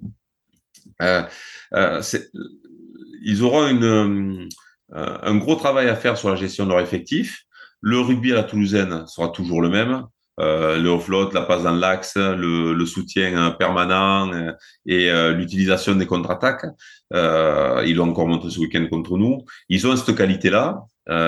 [3.21, 4.49] ils auront une,
[4.91, 7.43] un gros travail à faire sur la gestion de leur effectif.
[7.81, 10.03] Le rugby à la Toulousaine sera toujours le même
[10.39, 14.51] euh, le off-float, la passe dans l'axe, le, le, soutien euh, permanent euh,
[14.85, 16.65] et euh, l'utilisation des contre-attaques.
[17.13, 19.45] Euh, ils l'ont encore montré ce week-end contre nous.
[19.69, 20.81] Ils ont cette qualité-là.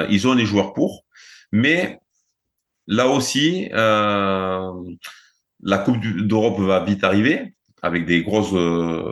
[0.10, 1.06] ils ont les joueurs pour.
[1.52, 2.00] Mais
[2.88, 4.72] là aussi, la
[5.84, 8.54] Coupe d'Europe va vite arriver avec des grosses,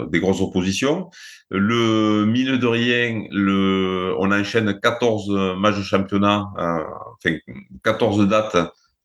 [0.10, 1.10] des grosses oppositions.
[1.50, 7.38] Le milieu de rien, le, on enchaîne 14 matchs de championnat, enfin
[7.84, 8.58] 14 dates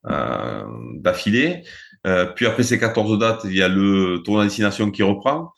[0.06, 0.64] euh,
[0.94, 1.64] d'affilée.
[2.06, 5.52] Euh, puis après ces 14 dates, il y a le tournoi destination qui reprend.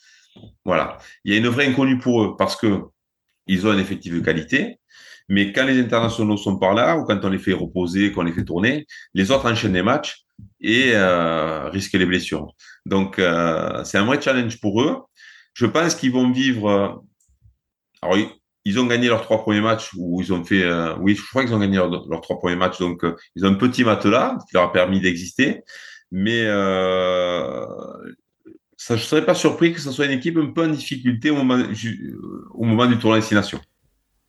[0.65, 0.99] Voilà.
[1.25, 2.85] Il y a une vraie inconnue pour eux parce que
[3.47, 4.81] ils ont un effectif de qualité.
[5.31, 8.33] Mais quand les internationaux sont par là, ou quand on les fait reposer, qu'on les
[8.33, 10.25] fait tourner, les autres enchaînent les matchs
[10.61, 12.53] et euh, risquent les blessures.
[12.85, 14.99] Donc, euh, c'est un vrai challenge pour eux.
[15.55, 17.03] Je pense qu'ils vont vivre.
[18.03, 18.19] Alors,
[18.65, 21.45] ils ont gagné leurs trois premiers matchs où ils ont fait, euh, oui, je crois
[21.45, 24.55] qu'ils ont gagné leurs, trois premiers matchs, donc euh, ils ont un petit matelas qui
[24.55, 25.63] leur a permis d'exister.
[26.13, 27.65] Mais euh,
[28.77, 31.37] ça, je serais pas surpris que ce soit une équipe un peu en difficulté au
[31.37, 31.63] moment,
[32.51, 33.61] au moment du tournoi destination.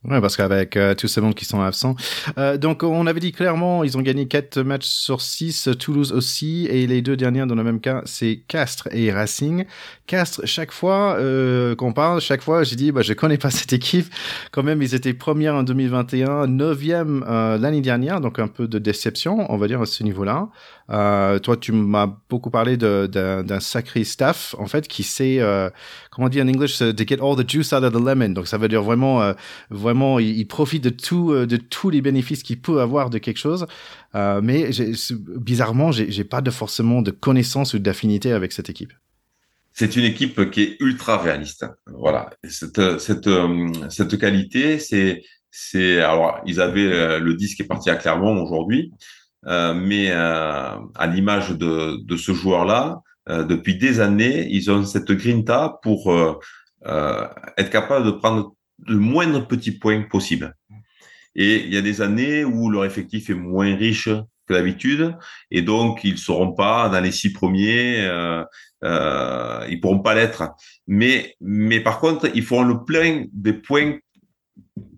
[0.04, 1.94] Ouais, parce qu'avec euh, tous ces mondes qui sont absents.
[2.36, 6.66] Euh, donc, on avait dit clairement, ils ont gagné 4 matchs sur 6, Toulouse aussi,
[6.66, 9.64] et les deux dernières dans le même cas, c'est Castres et Racing.
[10.08, 13.72] Castres, chaque fois euh, qu'on parle, chaque fois, j'ai dit, bah, je connais pas cette
[13.72, 14.12] équipe.
[14.50, 18.80] Quand même, ils étaient premiers en 2021, neuvième euh, l'année dernière, donc un peu de
[18.80, 20.48] déception, on va dire, à ce niveau-là.
[20.90, 25.70] Euh, toi, tu m'as beaucoup parlé d'un sacré staff, en fait, qui sait, euh,
[26.10, 28.30] comment dire en anglais, to get all the juice out of the lemon.
[28.30, 29.32] Donc, ça veut dire vraiment, euh,
[29.70, 33.66] vraiment, il, profite de tout, de tous les bénéfices qu'il peut avoir de quelque chose.
[34.14, 34.70] mais
[35.36, 38.92] bizarrement, j'ai pas de forcément de connaissance ou d'affinité avec cette équipe.
[39.74, 41.64] C'est une équipe qui est ultra réaliste.
[41.86, 42.28] Voilà.
[42.46, 43.30] Cette, cette,
[43.88, 48.92] cette qualité, c'est, c'est, alors, ils avaient le disque qui est parti à Clermont aujourd'hui.
[49.46, 55.12] Euh, mais euh, à l'image de, ce joueur-là, euh, depuis des années, ils ont cette
[55.12, 56.12] grinta pour
[56.84, 58.54] être capable de prendre
[58.86, 60.54] le moindre petit point possible.
[61.34, 64.08] Et il y a des années où leur effectif est moins riche
[64.46, 65.14] que d'habitude,
[65.50, 68.44] et donc ils seront pas dans les six premiers, euh,
[68.84, 70.42] euh, ils pourront pas l'être.
[70.86, 73.98] Mais, mais par contre, ils feront le plein des points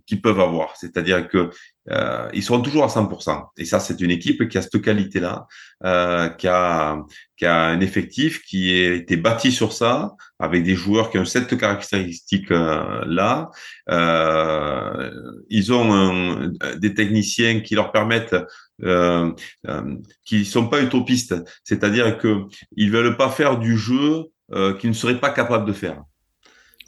[0.06, 0.76] qu'ils peuvent avoir.
[0.76, 1.50] C'est-à-dire que
[1.90, 3.46] euh, ils seront toujours à 100%.
[3.56, 5.46] Et ça, c'est une équipe qui a cette qualité-là,
[5.84, 7.02] euh, qui, a,
[7.36, 11.24] qui a un effectif qui a été bâti sur ça, avec des joueurs qui ont
[11.24, 13.50] cette caractéristique-là.
[13.90, 15.10] Euh,
[15.50, 18.34] ils ont des techniciens qui leur permettent
[18.82, 19.30] euh,
[19.68, 22.42] euh, qui sont pas utopistes, c'est-à-dire que
[22.76, 26.02] ils veulent pas faire du jeu euh, qu'ils ne seraient pas capables de faire.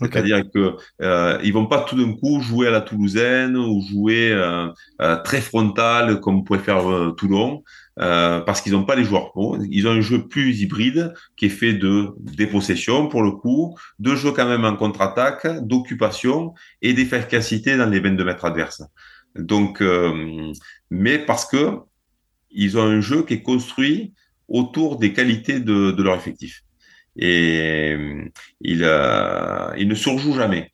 [0.01, 4.31] C'est-à-dire que euh, ils vont pas tout d'un coup jouer à la Toulousaine ou jouer
[4.31, 4.69] euh,
[5.01, 7.63] euh très frontal comme pouvait faire euh, Toulon,
[7.99, 9.57] euh, parce qu'ils n'ont pas les joueurs pro.
[9.71, 14.15] Ils ont un jeu plus hybride qui est fait de dépossession pour le coup, de
[14.15, 18.83] jeu quand même en contre-attaque, d'occupation et d'efficacité dans les 22 mètres adverses.
[19.35, 20.53] Donc, euh,
[20.91, 21.79] mais parce que
[22.51, 24.15] ils ont un jeu qui est construit
[24.49, 26.66] autour des qualités de, de leur effectif.
[27.17, 27.97] Et
[28.61, 28.89] il,
[29.79, 30.73] il ne surjoue jamais.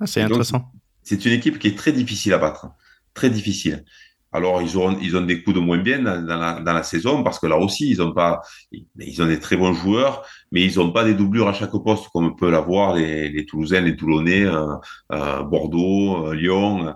[0.00, 0.70] Ah, c'est intéressant.
[1.02, 2.66] C'est une équipe qui est très difficile à battre,
[3.14, 3.84] très difficile.
[4.32, 7.22] Alors, ils ont, ils ont des coups de moins bien dans, la, dans la, saison
[7.22, 8.42] parce que là aussi, ils ont pas,
[8.72, 12.08] ils ont des très bons joueurs, mais ils n'ont pas des doublures à chaque poste
[12.12, 14.66] comme peut l'avoir les, les Toulousains, les Toulonnais, euh,
[15.12, 16.94] euh, Bordeaux, euh, Lyon.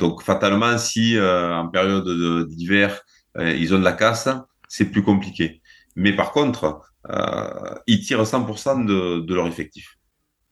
[0.00, 3.02] donc, fatalement, si en période d'hiver,
[3.38, 4.28] ils ont de la casse,
[4.66, 5.62] c'est plus compliqué.
[5.94, 6.80] Mais par contre,
[7.86, 9.96] ils tirent 100% de, de leur effectif.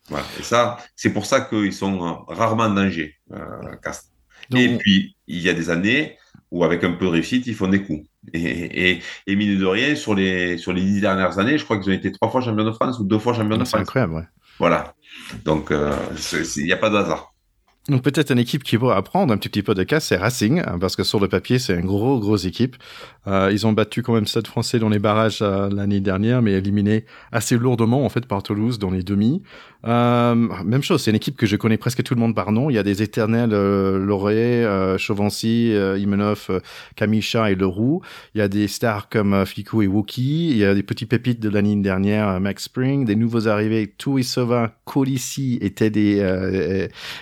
[0.08, 0.24] Voilà.
[0.38, 3.14] Et ça, c'est pour ça qu'ils sont rarement en danger,
[3.82, 4.10] Castres.
[4.56, 6.16] Et puis, il y a des années
[6.50, 8.06] où, avec un peu de réussite, ils font des coups.
[8.32, 11.78] Et, et, et mine de rien, sur les, sur les dix dernières années, je crois
[11.78, 13.70] qu'ils ont été trois fois champions de France ou deux fois champions de France.
[13.70, 14.26] C'est incroyable, ouais.
[14.58, 14.94] Voilà.
[15.44, 15.96] Donc, euh,
[16.56, 17.32] il n'y a pas de hasard.
[17.88, 20.60] Donc peut-être une équipe qui va apprendre un petit, petit peu de casse, c'est Racing,
[20.60, 22.76] hein, parce que sur le papier, c'est une gros, grosse équipe.
[23.26, 26.52] Euh, ils ont battu quand même Stade français dans les barrages euh, l'année dernière, mais
[26.52, 29.42] éliminé assez lourdement en fait par Toulouse dans les demi.
[29.86, 32.70] Euh, même chose, c'est une équipe que je connais presque tout le monde par nom.
[32.70, 34.66] Il y a des éternels Lauré,
[34.98, 36.60] Chauvency, Imenov,
[36.96, 38.02] Kamisha et Leroux.
[38.34, 40.50] Il y a des stars comme Flikou et Wookie.
[40.50, 44.74] Il y a des petits pépites de l'année dernière, Max Spring, des nouveaux arrivés, Touisova,
[44.84, 46.20] Colissi et Teddy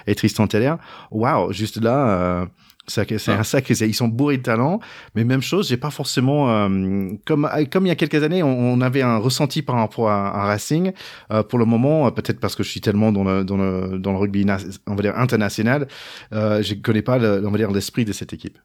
[0.07, 0.75] et, Tristan Teller.
[1.11, 2.49] Waouh, juste là
[2.89, 4.81] c'est un sac, ils sont bourrés de talent,
[5.15, 8.81] mais même chose, j'ai pas forcément euh, comme comme il y a quelques années, on,
[8.81, 10.93] avait un ressenti par rapport à, Racing.
[11.31, 13.99] Euh, pour le moment, euh, peut-être parce que je suis tellement dans le dans le
[13.99, 14.47] dans le rugby,
[14.87, 15.89] on va dire international,
[16.33, 18.59] euh, je connais pas, le, on va dire l'esprit de cette équipe.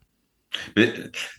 [0.78, 0.94] Mais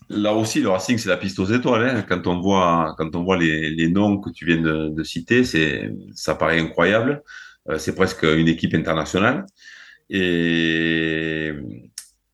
[0.09, 1.89] là aussi, le Racing, c'est la piste aux étoiles.
[1.89, 2.05] Hein.
[2.09, 5.45] Quand on voit quand on voit les, les noms que tu viens de, de citer,
[5.45, 7.23] c'est ça paraît incroyable.
[7.79, 9.47] c'est presque une équipe internationale.
[10.11, 11.53] Et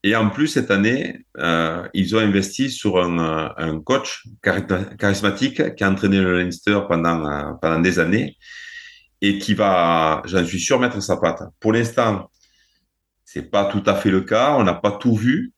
[0.02, 4.24] et en plus, cette année, euh, ils ont investi sur un, euh, coach
[4.98, 8.38] charismatique qui a entraîné le Leinster pendant, euh, pendant des années
[9.20, 11.42] et qui va, j'en suis sûr, mettre sa patte.
[11.60, 12.30] Pour l'instant,
[13.24, 14.54] c'est pas tout à fait le cas.
[14.56, 15.52] On n'a pas tout vu,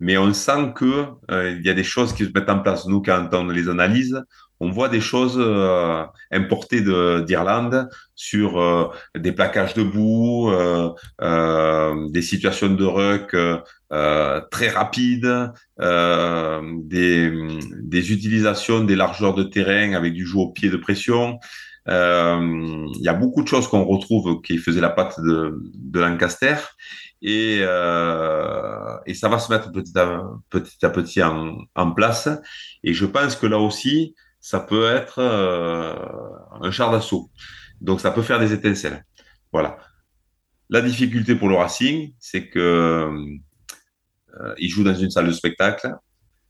[0.00, 2.86] mais on sent que euh, il y a des choses qui se mettent en place.
[2.86, 4.22] Nous, quand on les analyse,
[4.60, 6.82] on voit des choses euh, importées
[7.24, 10.90] d'Irlande sur euh, des plaquages debout, euh,
[11.22, 13.34] euh, des situations de ruck
[13.92, 17.32] euh, très rapides, des,
[17.82, 21.38] des, utilisations des largeurs de terrain avec du jeu au pied de pression.
[21.86, 26.56] Il y a beaucoup de choses qu'on retrouve qui faisaient la patte de, de Lancaster.
[27.22, 32.28] Et, et, ça va se mettre petit à petit, à petit en, en place.
[32.84, 35.94] Et je pense que là aussi, ça peut être euh,
[36.60, 37.30] un char d'assaut.
[37.80, 39.04] Donc, ça peut faire des étincelles.
[39.52, 39.78] Voilà.
[40.70, 43.10] La difficulté pour le Racing, c'est que
[44.40, 45.94] euh, ils jouent dans une salle de spectacle,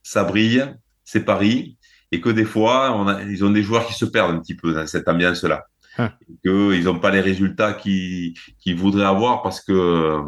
[0.02, 0.64] ça brille,
[1.04, 1.78] c'est Paris,
[2.10, 4.56] et que des fois, on a, ils ont des joueurs qui se perdent un petit
[4.56, 5.64] peu dans cette ambiance-là.
[5.98, 6.14] Ah.
[6.44, 8.34] Qu'ils n'ont pas les résultats qu'ils
[8.76, 10.20] voudraient avoir parce que,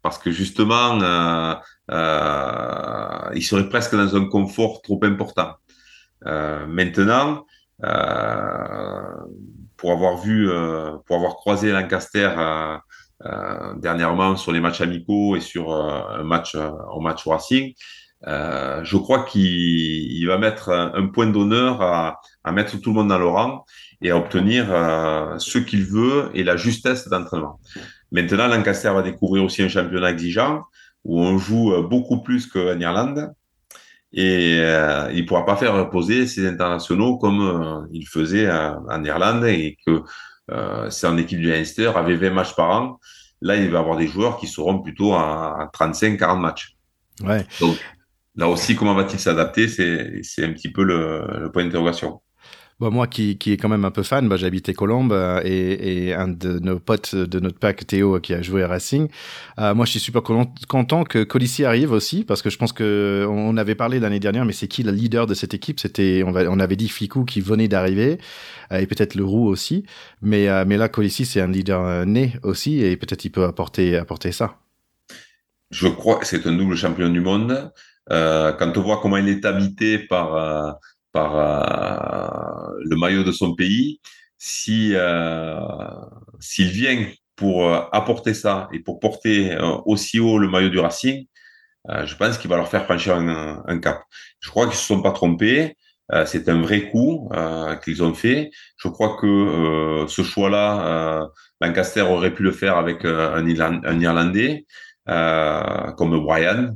[0.00, 0.98] parce que justement,
[1.90, 5.54] euh, ils seraient presque dans un confort trop important.
[6.26, 7.46] Euh, maintenant,
[7.84, 9.02] euh,
[9.76, 12.30] pour avoir vu, euh, pour avoir croisé Lancaster
[13.76, 17.72] dernièrement sur les matchs amicaux et sur un match, en match Racing,
[18.26, 23.08] euh, je crois qu'il va mettre un, point d'honneur à, à, mettre tout le monde
[23.08, 23.64] dans le rang
[24.00, 27.58] et à obtenir euh, ce qu'il veut et la justesse d'entraînement.
[28.12, 30.62] Maintenant, Lancaster va découvrir aussi un championnat exigeant
[31.04, 33.32] où on joue beaucoup plus qu'en Irlande
[34.12, 39.04] et euh, il ne pourra pas faire reposer ses internationaux comme euh, il faisait en
[39.04, 40.02] Irlande et que
[40.50, 43.00] euh, c'est en équipe du Leinster avait 20 matchs par an.
[43.40, 46.76] Là, il va avoir des joueurs qui seront plutôt à, 35-40 matchs.
[47.24, 47.44] Ouais.
[47.60, 47.76] Donc,
[48.36, 49.68] là aussi, comment va-t-il s'adapter?
[49.68, 52.21] C'est un petit peu le, le point d'interrogation.
[52.82, 56.08] Bah, moi qui, qui est quand même un peu fan, bah, j'habitais Colombe euh, et,
[56.08, 59.06] et, un de nos potes de notre pack, Théo, qui a joué à Racing.
[59.60, 63.24] Euh, moi, je suis super content que Colissi arrive aussi parce que je pense que
[63.30, 65.78] on avait parlé l'année dernière, mais c'est qui le leader de cette équipe?
[65.78, 68.18] C'était, on, avait dit Ficou qui venait d'arriver
[68.72, 69.86] euh, et peut-être le Roux aussi.
[70.20, 73.44] Mais, euh, mais là, Colissi, c'est un leader euh, né aussi et peut-être il peut
[73.44, 74.56] apporter, apporter ça.
[75.70, 77.70] Je crois que c'est un double champion du monde.
[78.10, 80.80] quand on voit comment il est habité par
[81.12, 84.00] par euh, le maillot de son pays,
[84.38, 85.60] si euh,
[86.40, 87.06] s'il vient
[87.36, 89.56] pour euh, apporter ça et pour porter
[89.86, 91.26] aussi haut le maillot du Racing,
[91.88, 94.02] je pense qu'il va leur faire franchir un, cap.
[94.40, 95.76] Je crois qu'ils se sont pas trompés.
[96.26, 97.28] c'est un vrai coup
[97.82, 98.50] qu'ils ont fait.
[98.76, 101.28] Je crois que ce choix-là,
[101.60, 104.64] Lancaster aurait pu le faire avec un, Irlandais.
[105.06, 106.74] Comme Brian,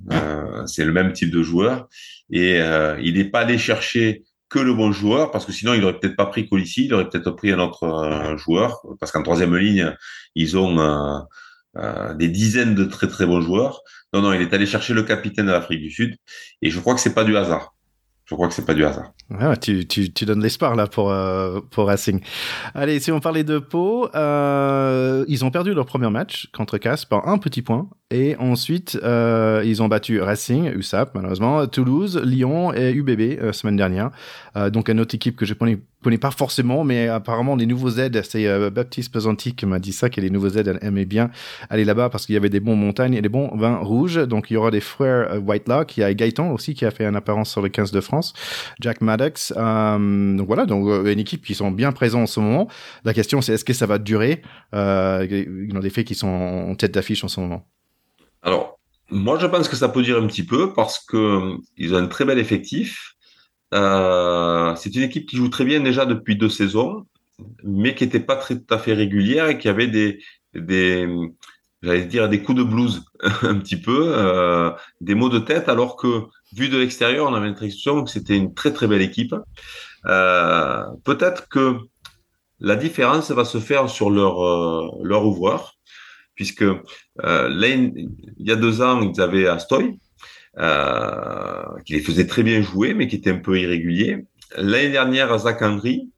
[0.66, 1.88] c'est le même type de joueur
[2.30, 2.58] et
[3.00, 6.16] il n'est pas allé chercher que le bon joueur, parce que sinon il aurait peut-être
[6.16, 9.94] pas pris Colissi, il aurait peut-être pris un autre joueur, parce qu'en troisième ligne,
[10.34, 11.26] ils ont
[12.14, 13.82] des dizaines de très très bons joueurs.
[14.12, 16.16] Non, non, il est allé chercher le capitaine de l'Afrique du Sud,
[16.62, 17.75] et je crois que c'est pas du hasard.
[18.26, 19.12] Je crois que c'est pas du hasard.
[19.30, 22.20] Ouais, tu, tu, tu donnes l'espoir là pour, euh, pour Racing.
[22.74, 27.04] Allez, si on parlait de Pau, euh, ils ont perdu leur premier match contre Casse
[27.04, 27.88] par un petit point.
[28.10, 33.76] Et ensuite, euh, ils ont battu Racing, USAP malheureusement, Toulouse, Lyon et UBB euh, semaine
[33.76, 34.10] dernière.
[34.56, 37.90] Euh, donc une autre équipe que je connais, connais pas forcément, mais apparemment les nouveaux
[37.90, 41.30] aides, c'est euh, Baptiste Pesanti qui m'a dit ça, que les nouveaux aides aimaient bien
[41.70, 44.16] aller là-bas parce qu'il y avait des bons montagnes et des bons vins rouges.
[44.26, 46.90] Donc il y aura des frères euh, Whitelock, il y a Gaëtan aussi qui a
[46.90, 48.34] fait une apparence sur le 15 de France,
[48.80, 49.52] Jack Maddox.
[49.56, 52.68] Euh, donc voilà, donc une équipe qui sont bien présents en ce moment.
[53.04, 54.42] La question c'est est-ce que ça va durer
[54.74, 57.66] euh, Il y a des faits qui sont en tête d'affiche en ce moment?
[58.42, 58.78] Alors,
[59.10, 61.98] moi, je pense que ça peut dire un petit peu parce que euh, ils ont
[61.98, 63.15] un très bel effectif.
[63.74, 67.06] Euh, c'est une équipe qui joue très bien déjà depuis deux saisons,
[67.64, 70.20] mais qui n'était pas très, tout à fait régulière et qui avait des,
[71.82, 73.04] j'allais dire des coups de blues
[73.42, 77.48] un petit peu, euh, des maux de tête, alors que vu de l'extérieur, on avait
[77.48, 79.34] l'impression que c'était une très très belle équipe.
[80.06, 81.78] Euh, peut-être que
[82.60, 84.36] la différence va se faire sur leur
[85.02, 85.76] leur ouvreur
[86.34, 86.64] puisque
[87.22, 89.98] il y a deux ans, ils avaient Astoy,
[90.58, 94.24] euh, qui les faisait très bien jouer, mais qui était un peu irrégulier.
[94.56, 96.10] L'année dernière, Zach Henry,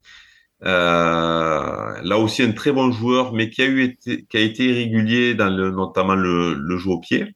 [0.63, 4.65] euh, là aussi un très bon joueur, mais qui a eu été, qui a été
[4.65, 7.35] irrégulier dans le, notamment le, le jeu au pied.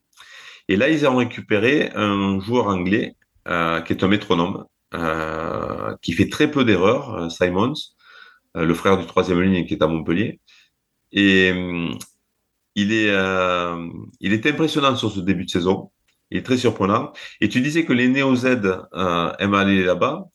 [0.70, 3.16] Et là, ils ont récupéré un joueur anglais
[3.50, 4.66] euh, qui est un métronome,
[6.02, 7.74] qui fait très peu d'erreurs, Simons,
[8.56, 10.40] le frère du troisième ligne qui est à Montpellier.
[11.12, 11.50] Et
[12.76, 13.12] il est,
[14.22, 15.92] il est impressionnant sur ce début de saison.
[16.34, 17.14] Il est très surprenant.
[17.42, 20.26] Et tu disais que les Néo-Z euh, aiment aller là-bas.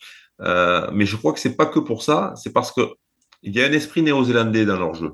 [0.40, 2.32] Euh, mais je crois que c'est pas que pour ça.
[2.36, 2.82] C'est parce que
[3.42, 5.12] il y a un esprit néo-zélandais dans leur jeu.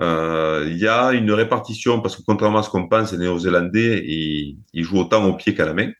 [0.00, 4.04] Euh, il y a une répartition, parce que contrairement à ce qu'on pense, les néo-zélandais,
[4.04, 5.90] ils, jouent autant au pied qu'à la main.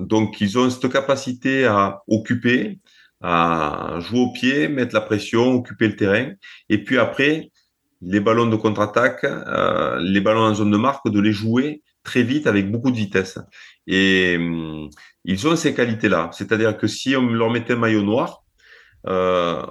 [0.00, 2.80] Donc, ils ont cette capacité à occuper,
[3.20, 6.32] à jouer au pied, mettre la pression, occuper le terrain.
[6.68, 7.50] Et puis après,
[8.02, 12.22] les ballons de contre-attaque, euh, les ballons en zone de marque, de les jouer très
[12.22, 13.38] vite avec beaucoup de vitesse.
[13.86, 14.88] Et euh,
[15.24, 16.30] ils ont ces qualités-là.
[16.32, 18.42] C'est-à-dire que si on leur mettait un maillot noir,
[19.08, 19.62] euh,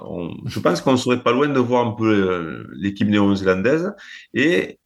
[0.46, 3.92] je pense qu'on serait pas loin de voir un peu euh, l'équipe néo-zélandaise.
[4.34, 4.78] Et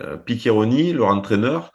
[0.00, 1.72] euh, Piqueroni, leur entraîneur,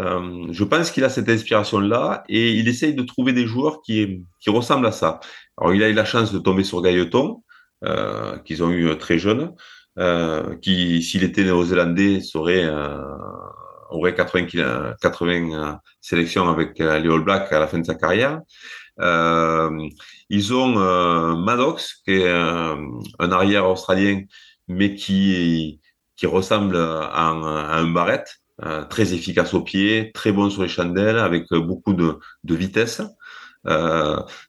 [0.00, 4.24] euh, je pense qu'il a cette inspiration-là et il essaye de trouver des joueurs qui,
[4.40, 5.20] qui ressemblent à ça.
[5.56, 7.42] Alors, il a eu la chance de tomber sur Gailleton,
[8.46, 9.52] qu'ils ont eu très jeune
[9.98, 12.98] euh, qui, s'il était néo-zélandais, serait, euh,
[13.90, 14.46] aurait 80,
[15.00, 18.40] 80 euh, sélections avec euh, les All Blacks à la fin de sa carrière.
[19.00, 19.70] Euh,
[20.30, 24.22] ils ont euh, Maddox, qui est un arrière australien,
[24.66, 25.80] mais qui,
[26.16, 31.18] qui ressemble à un, à un très efficace au pied, très bon sur les chandelles,
[31.18, 33.02] avec beaucoup de, de vitesse.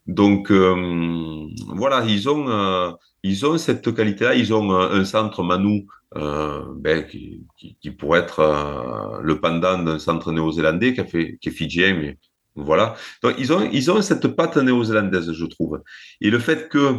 [0.05, 4.35] donc voilà, ils ont ils ont cette qualité-là.
[4.35, 9.79] Ils ont un, centre Manu euh, ben, qui, qui, qui, pourrait être euh, le pendant
[9.79, 12.19] d'un centre néo-zélandais qui, a fait, qui est fidjien, mais
[12.55, 12.95] voilà.
[13.23, 15.81] Donc ils ont, ils ont cette patte néo-zélandaise, je trouve.
[16.21, 16.97] Et le fait que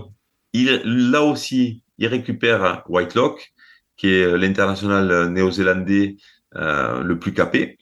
[0.53, 3.53] il, là aussi, ils récupèrent Whitelock,
[3.97, 6.17] qui est l'international néo-zélandais
[6.57, 7.79] euh, le plus capé.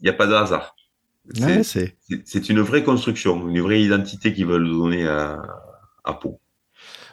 [0.00, 0.76] Il n'y a pas de hasard.
[1.34, 5.40] C'est ouais, une vraie construction, une vraie identité qu'ils veulent donner à,
[6.04, 6.41] à Pau.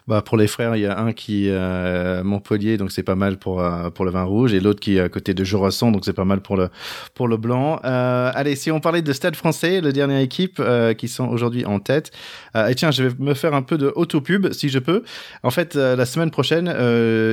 [0.08, 3.16] Bah, pour les frères, il y a un qui est euh, Montpellier, donc c'est pas
[3.16, 5.92] mal pour euh, pour le vin rouge, et l'autre qui est à côté de Jurasson,
[5.92, 6.70] donc c'est pas mal pour le
[7.14, 7.80] pour le blanc.
[7.86, 11.66] Euh, allez, si on parlait de Stade Français, la dernière équipe euh, qui sont aujourd'hui
[11.66, 12.12] en tête.
[12.56, 15.04] Euh, et tiens, je vais me faire un peu de auto-pub si je peux.
[15.44, 16.74] En fait, euh, la semaine prochaine,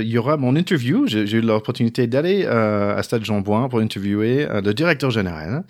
[0.02, 1.06] il y aura mon interview.
[1.06, 5.64] J'ai eu l'opportunité d'aller à Stade Jean-Bouin pour interviewer le directeur général,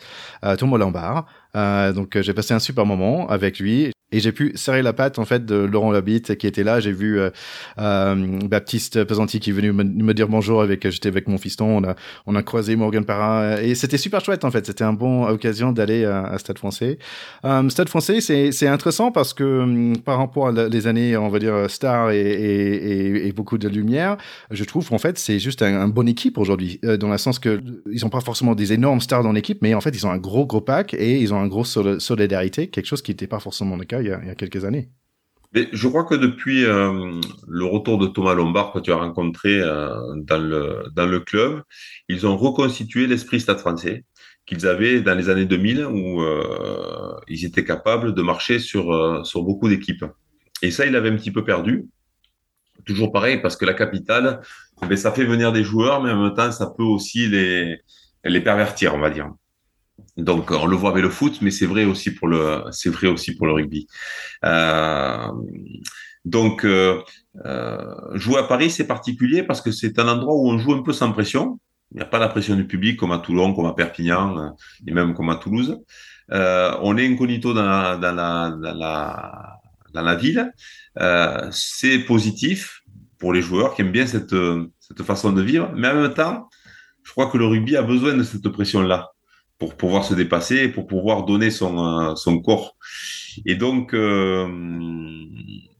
[0.59, 1.27] Thomas Lambard.
[1.57, 3.96] Euh, donc j'ai passé un super moment avec lui.
[4.17, 6.81] Et j'ai pu serrer la patte en fait de Laurent Labitte qui était là.
[6.81, 7.29] J'ai vu euh,
[7.79, 11.67] euh, Baptiste Pesanti qui est venu me, dire bonjour avec j'étais avec mon fiston.
[11.67, 14.65] On a on a croisé Morgan Parra et c'était super chouette en fait.
[14.65, 16.99] C'était un bon occasion d'aller à, Stade Français.
[17.45, 21.29] Euh, Stade Français c'est c'est intéressant parce que hum, par rapport à les années on
[21.29, 24.17] va dire star et, et, et, beaucoup de lumière,
[24.51, 27.61] je trouve qu'en fait c'est juste un, un bonne équipe aujourd'hui dans le sens que
[27.93, 30.17] ils ont pas forcément des énormes stars dans l'équipe, mais en fait ils ont un
[30.17, 33.77] gros gros pack et ils ont un gros solidarité, quelque chose qui n'était pas forcément
[33.77, 34.91] le cas il y a, quelques années.
[35.53, 39.61] Mais je crois que depuis euh, le retour de Thomas Lombard que tu as rencontré
[39.61, 41.63] euh, dans, le, dans le club,
[42.09, 44.05] ils ont reconstitué l'esprit stade français.
[44.45, 49.43] qu'ils avaient dans les années 2000 où euh, ils étaient capables de marcher sur, sur
[49.43, 50.05] beaucoup d'équipes.
[50.63, 51.87] Et ça, il avait un petit peu perdu.
[52.85, 54.41] Toujours pareil, parce que la capitale,
[54.89, 57.81] eh ça fait venir des joueurs, mais en même temps, ça peut aussi les,
[58.25, 59.31] les pervertir, on va dire.
[60.17, 63.07] Donc, on le voit avec le foot, mais c'est vrai aussi pour le, c'est vrai
[63.09, 63.87] aussi pour le rugby.
[64.45, 65.29] Euh,
[66.25, 67.03] donc, euh,
[67.45, 70.83] euh, jouer à Paris, c'est particulier parce que c'est un endroit où on joue un
[70.83, 71.61] peu sans pression.
[71.93, 74.57] Il n'y a pas la pression du public comme à Toulon, comme à Perpignan
[74.87, 75.79] et même comme à Toulouse.
[76.31, 79.61] On est incognito dans la, dans la,
[79.93, 80.53] dans la, ville.
[81.53, 82.81] C'est positif
[83.19, 84.35] pour les joueurs qui aiment bien cette,
[84.81, 86.49] cette façon de vivre, mais en même temps,
[87.05, 89.13] je crois que le rugby a besoin de cette pression-là
[89.59, 92.77] pour pouvoir se dépasser, pour pouvoir donner son, son corps.
[93.45, 94.47] Et donc, euh,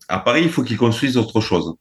[0.09, 1.75] à Paris, il faut qu'ils construisent autre chose.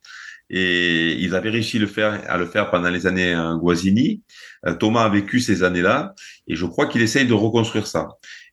[0.50, 4.22] Et ils avaient réussi le faire, à le faire pendant les années euh, Guasini.
[4.68, 6.14] Euh, Thomas a vécu ces années-là
[6.48, 8.10] et je crois qu'il essaye de reconstruire ça.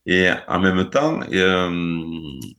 [0.06, 2.00] Et en même temps, euh,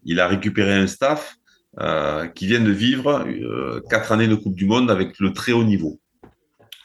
[0.06, 1.36] il a récupéré un staff
[1.82, 5.52] euh, qui vient de vivre euh, quatre années de Coupe du Monde avec le très
[5.52, 6.00] haut niveau.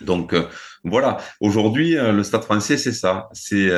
[0.01, 0.35] Donc
[0.85, 3.29] voilà, aujourd'hui, le Stade français, c'est ça.
[3.33, 3.71] C'est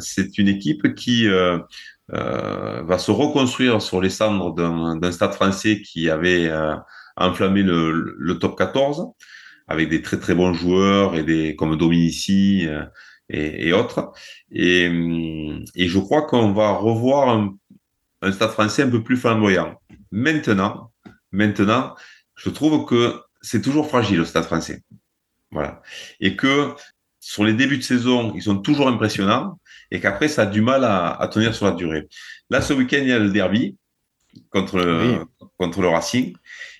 [0.00, 1.28] c'est une équipe qui
[2.08, 6.50] va se reconstruire sur les cendres d'un Stade français qui avait
[7.16, 9.12] enflammer le, top 14
[9.68, 12.84] avec des très très bons joueurs et des comme Dominici euh,
[13.28, 14.12] et, et, autres.
[14.50, 14.84] Et,
[15.74, 17.54] et, je crois qu'on va revoir un,
[18.22, 19.80] un, stade français un peu plus flamboyant.
[20.10, 20.92] Maintenant,
[21.30, 21.94] maintenant,
[22.34, 24.82] je trouve que c'est toujours fragile le stade français.
[25.52, 25.82] Voilà.
[26.20, 26.74] Et que
[27.20, 30.84] sur les débuts de saison, ils sont toujours impressionnants et qu'après, ça a du mal
[30.84, 32.08] à, à, tenir sur la durée.
[32.50, 33.76] Là, ce week-end, il y a le derby
[34.50, 35.46] contre le, oui.
[35.58, 36.34] contre le Racing.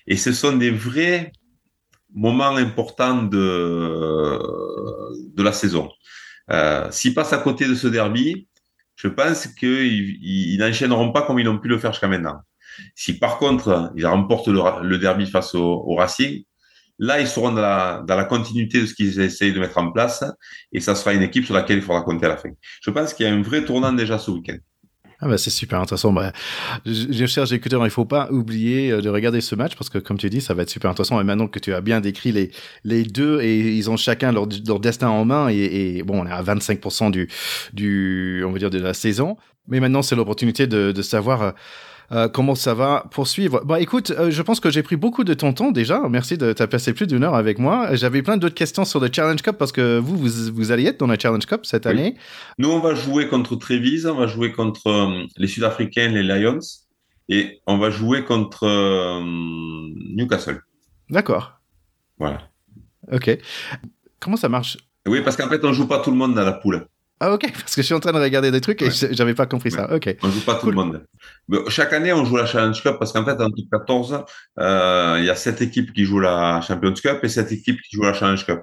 [0.07, 1.31] Et ce sont des vrais
[2.13, 4.39] moments importants de,
[5.33, 5.91] de la saison.
[6.51, 8.47] Euh, S'ils passent à côté de ce derby,
[8.95, 12.41] je pense qu'ils ils, n'enchaîneront pas comme ils ont pu le faire jusqu'à maintenant.
[12.95, 16.43] Si par contre ils remportent le, le derby face au, au, Racing,
[16.99, 19.91] là ils seront dans la, dans la continuité de ce qu'ils essayent de mettre en
[19.91, 20.23] place
[20.71, 22.49] et ça sera une équipe sur laquelle il faudra compter à la fin.
[22.81, 24.57] Je pense qu'il y a un vrai tournant déjà ce week-end.
[25.25, 26.11] Ah bah c'est super intéressant.
[26.11, 26.33] Bah,
[26.85, 30.17] je cherche écouteurs, il faut pas oublier euh, de regarder ce match parce que comme
[30.17, 31.21] tu dis, ça va être super intéressant.
[31.21, 32.51] Et maintenant que tu as bien décrit les,
[32.83, 36.27] les deux et ils ont chacun leur, leur destin en main et, et, bon, on
[36.27, 37.29] est à 25% du,
[37.71, 39.37] du, on va dire de la saison.
[39.69, 41.53] Mais maintenant, c'est l'opportunité de, de savoir
[42.13, 43.63] euh, comment ça va poursuivre?
[43.65, 46.07] Bah écoute, euh, je pense que j'ai pris beaucoup de ton temps déjà.
[46.09, 47.95] Merci de t'avoir passé plus d'une heure avec moi.
[47.95, 50.99] J'avais plein d'autres questions sur le Challenge Cup parce que vous, vous, vous allez être
[50.99, 51.91] dans le Challenge Cup cette oui.
[51.91, 52.15] année.
[52.57, 56.59] Nous, on va jouer contre Trévise, on va jouer contre euh, les Sud-Africains, les Lions,
[57.29, 58.67] et on va jouer contre
[60.15, 60.61] Newcastle.
[61.09, 61.53] D'accord.
[62.19, 62.41] Voilà.
[63.11, 63.37] Ok.
[64.19, 64.77] Comment ça marche?
[65.07, 66.87] Oui, parce qu'en fait, on joue pas tout le monde dans la poule.
[67.19, 69.09] Ah ok, parce que je suis en train de regarder des trucs et ouais.
[69.11, 69.77] j'avais pas compris ouais.
[69.77, 69.93] ça.
[69.93, 70.15] Ok.
[70.21, 70.73] On joue pas cool.
[70.73, 71.05] tout le monde.
[71.47, 74.25] Mais chaque année, on joue la Challenge Cup parce qu'en fait, en top 14,
[74.59, 77.95] euh, il y a sept équipes qui jouent la Champions Cup et sept équipes qui
[77.95, 78.61] jouent la Challenge Cup.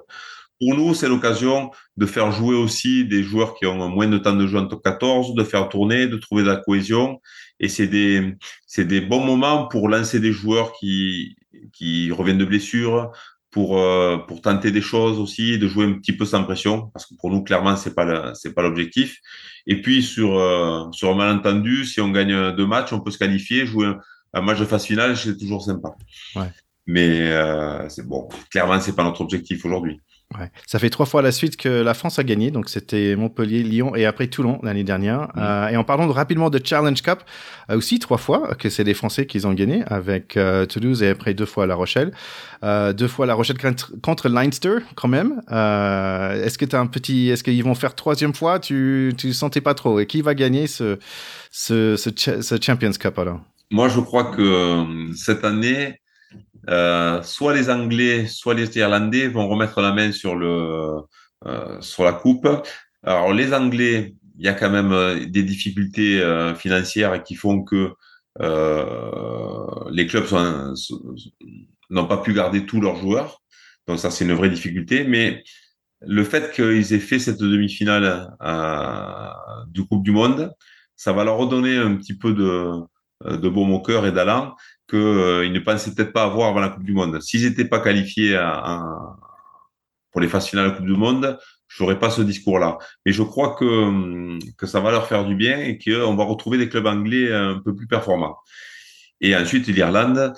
[0.60, 4.36] Pour nous, c'est l'occasion de faire jouer aussi des joueurs qui ont moins de temps
[4.36, 7.18] de jeu en top 14, de faire tourner, de trouver de la cohésion.
[7.60, 8.36] Et c'est des,
[8.66, 11.34] c'est des bons moments pour lancer des joueurs qui,
[11.72, 13.10] qui reviennent de blessures,
[13.50, 17.06] pour euh, pour tenter des choses aussi, de jouer un petit peu sans pression, parce
[17.06, 19.18] que pour nous clairement c'est pas c'est pas l'objectif.
[19.66, 23.18] Et puis sur euh, sur un malentendu, si on gagne deux matchs, on peut se
[23.18, 23.98] qualifier, jouer un,
[24.34, 25.90] un match de phase finale, c'est toujours sympa.
[26.36, 26.50] Ouais.
[26.86, 30.00] Mais euh, c'est bon, clairement c'est pas notre objectif aujourd'hui.
[30.38, 30.48] Ouais.
[30.64, 33.64] Ça fait trois fois à la suite que la France a gagné, donc c'était Montpellier,
[33.64, 35.22] Lyon et après Toulon l'année dernière.
[35.22, 35.38] Mmh.
[35.38, 37.18] Euh, et en parlant de, rapidement de Challenge Cup,
[37.68, 41.08] euh, aussi trois fois que c'est des Français qui ont gagné avec euh, Toulouse et
[41.08, 42.12] après deux fois La Rochelle.
[42.62, 45.42] Euh, deux fois La Rochelle contre, contre Leinster quand même.
[45.50, 48.60] Euh, est-ce que tu un petit, est-ce qu'ils vont faire troisième fois?
[48.60, 49.98] Tu tu sentais pas trop.
[49.98, 50.98] Et qui va gagner ce
[51.50, 53.40] ce, ce, ce Champions Cup alors?
[53.72, 54.84] Moi, je crois que
[55.16, 56.00] cette année
[56.68, 61.00] euh, soit les Anglais, soit les Irlandais vont remettre la main sur le
[61.46, 62.46] euh, sur la coupe.
[63.02, 66.22] Alors les Anglais, il y a quand même euh, des difficultés
[66.56, 67.92] financières qui font que
[69.90, 70.26] les clubs
[71.90, 73.42] n'ont pas pu garder tous leurs joueurs.
[73.86, 75.04] Donc ça, c'est une vraie difficulté.
[75.04, 75.42] Mais
[76.02, 78.30] le fait qu'ils aient fait cette demi-finale
[79.68, 80.52] du Coupe du Monde,
[80.96, 82.72] ça va leur redonner un petit peu de,
[83.24, 84.54] de baume au cœur et d'allant
[84.90, 87.20] qu'ils euh, ne pensaient peut-être pas avoir avant la Coupe du Monde.
[87.22, 88.38] S'ils n'étaient pas qualifiés
[90.10, 91.38] pour les phases finales de la Coupe du Monde,
[91.68, 92.78] je n'aurais pas ce discours-là.
[93.06, 96.58] Mais je crois que, que ça va leur faire du bien et qu'on va retrouver
[96.58, 98.36] des clubs anglais un peu plus performants.
[99.20, 100.34] Et ensuite, l'Irlande.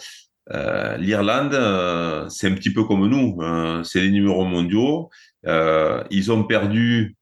[0.50, 3.38] Euh, L'Irlande, euh, c'est un petit peu comme nous.
[3.40, 5.10] Euh, c'est les numéros mondiaux.
[5.44, 7.16] Ils ont perdu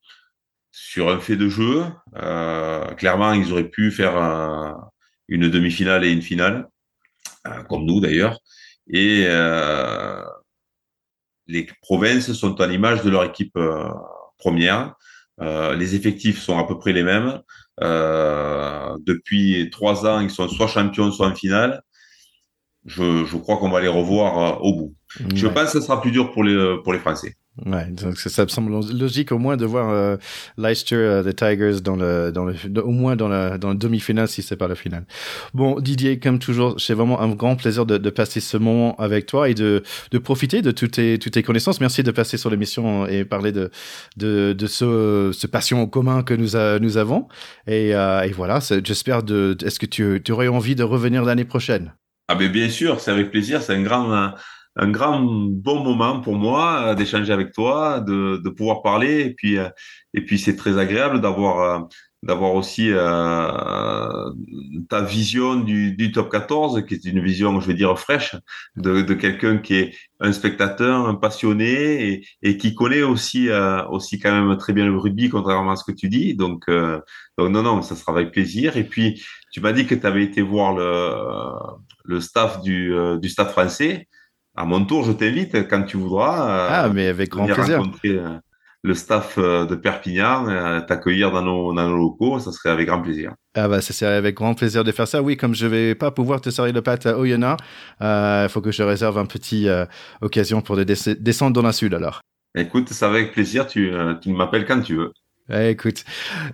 [0.73, 1.85] sur un fait de jeu.
[2.97, 4.17] clairement, ils auraient pu faire
[5.29, 6.69] une demi-finale et une finale,
[7.69, 8.39] comme nous d'ailleurs.
[8.89, 9.27] Et
[11.47, 13.59] les provinces sont à l'image de leur équipe
[14.39, 14.95] première.
[15.41, 17.41] les effectifs sont à peu près les mêmes.
[17.81, 21.83] depuis trois ans, ils sont soit champions, soit en finale
[22.87, 24.95] je, je crois qu'on va les revoir euh, au bout.
[25.35, 27.35] Je pense que ce sera plus dur pour les, euh, pour les Français.
[27.67, 30.17] Ouais, donc ça, me semble logique au moins de voir euh,
[30.57, 34.29] Leicester, euh, the Tigers, dans le, dans le, au moins dans la, dans le demi-finale
[34.29, 35.05] si c'est pas la finale.
[35.53, 39.27] Bon, Didier, comme toujours, c'est vraiment un grand plaisir de, de, passer ce moment avec
[39.27, 41.81] toi et de, de profiter de toutes tes, toutes tes connaissances.
[41.81, 43.71] Merci de passer sur l'émission et parler de,
[44.17, 47.27] de, de ce, ce passion commun que nous, a, nous avons.
[47.67, 51.45] Et, euh, et voilà, j'espère de, est-ce que tu, tu aurais envie de revenir l'année
[51.45, 51.93] prochaine?
[52.29, 53.61] Ah ben bien sûr, c'est avec plaisir.
[53.61, 54.33] C'est un grand,
[54.77, 59.21] un, grand bon moment pour moi euh, d'échanger avec toi, de, de pouvoir parler.
[59.23, 59.69] Et puis, euh,
[60.15, 61.85] et puis c'est très agréable d'avoir euh,
[62.23, 64.31] d'avoir aussi euh,
[64.89, 68.37] ta vision du, du, top 14, qui est une vision, je vais dire, fraîche,
[68.77, 73.87] de, de quelqu'un qui est un spectateur, un passionné et, et qui connaît aussi euh,
[73.89, 76.35] aussi quand même très bien le rugby, contrairement à ce que tu dis.
[76.35, 77.01] Donc, euh,
[77.39, 78.77] donc non, non, ça sera avec plaisir.
[78.77, 81.55] Et puis, tu m'as dit que tu avais été voir le,
[82.05, 84.09] le staff du, du stade français.
[84.61, 86.69] À mon tour, je t'invite quand tu voudras.
[86.71, 87.83] ah, mais avec grand plaisir
[88.83, 92.89] le staff euh, de Perpignan, euh, t'accueillir dans nos, dans nos locaux, ça serait avec
[92.89, 93.35] grand plaisir.
[93.55, 95.23] Ah bah ça serait avec grand plaisir de faire ça.
[95.23, 97.63] Oui, comme je vais pas pouvoir te servir le pâte à Oyonnax,
[98.01, 99.69] il euh, faut que je réserve un petit
[100.21, 102.21] occasion pour descendre dans la sud alors.
[102.57, 105.13] Écoute, ça avec plaisir, tu, tu m'appelles quand tu veux.
[105.53, 106.05] Eh, écoute,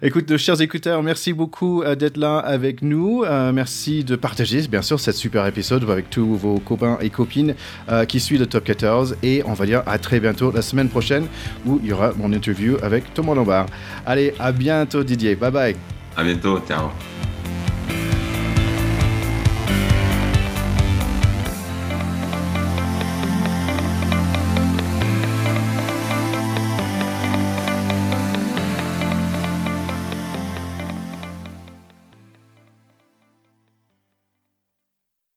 [0.03, 3.25] écoute, chers écouteurs, merci beaucoup euh, d'être là avec nous.
[3.25, 7.55] Euh, merci de partager, bien sûr, cette super épisode avec tous vos copains et copines
[7.91, 9.17] euh, qui suivent le Top 14.
[9.23, 11.27] Et on va dire à très bientôt la semaine prochaine
[11.67, 13.67] où il y aura mon interview avec Thomas Lombard.
[14.07, 15.37] Allez, à bientôt Didier.
[15.37, 15.77] Bye bye.
[16.17, 16.59] À bientôt.
[16.67, 16.91] Ciao.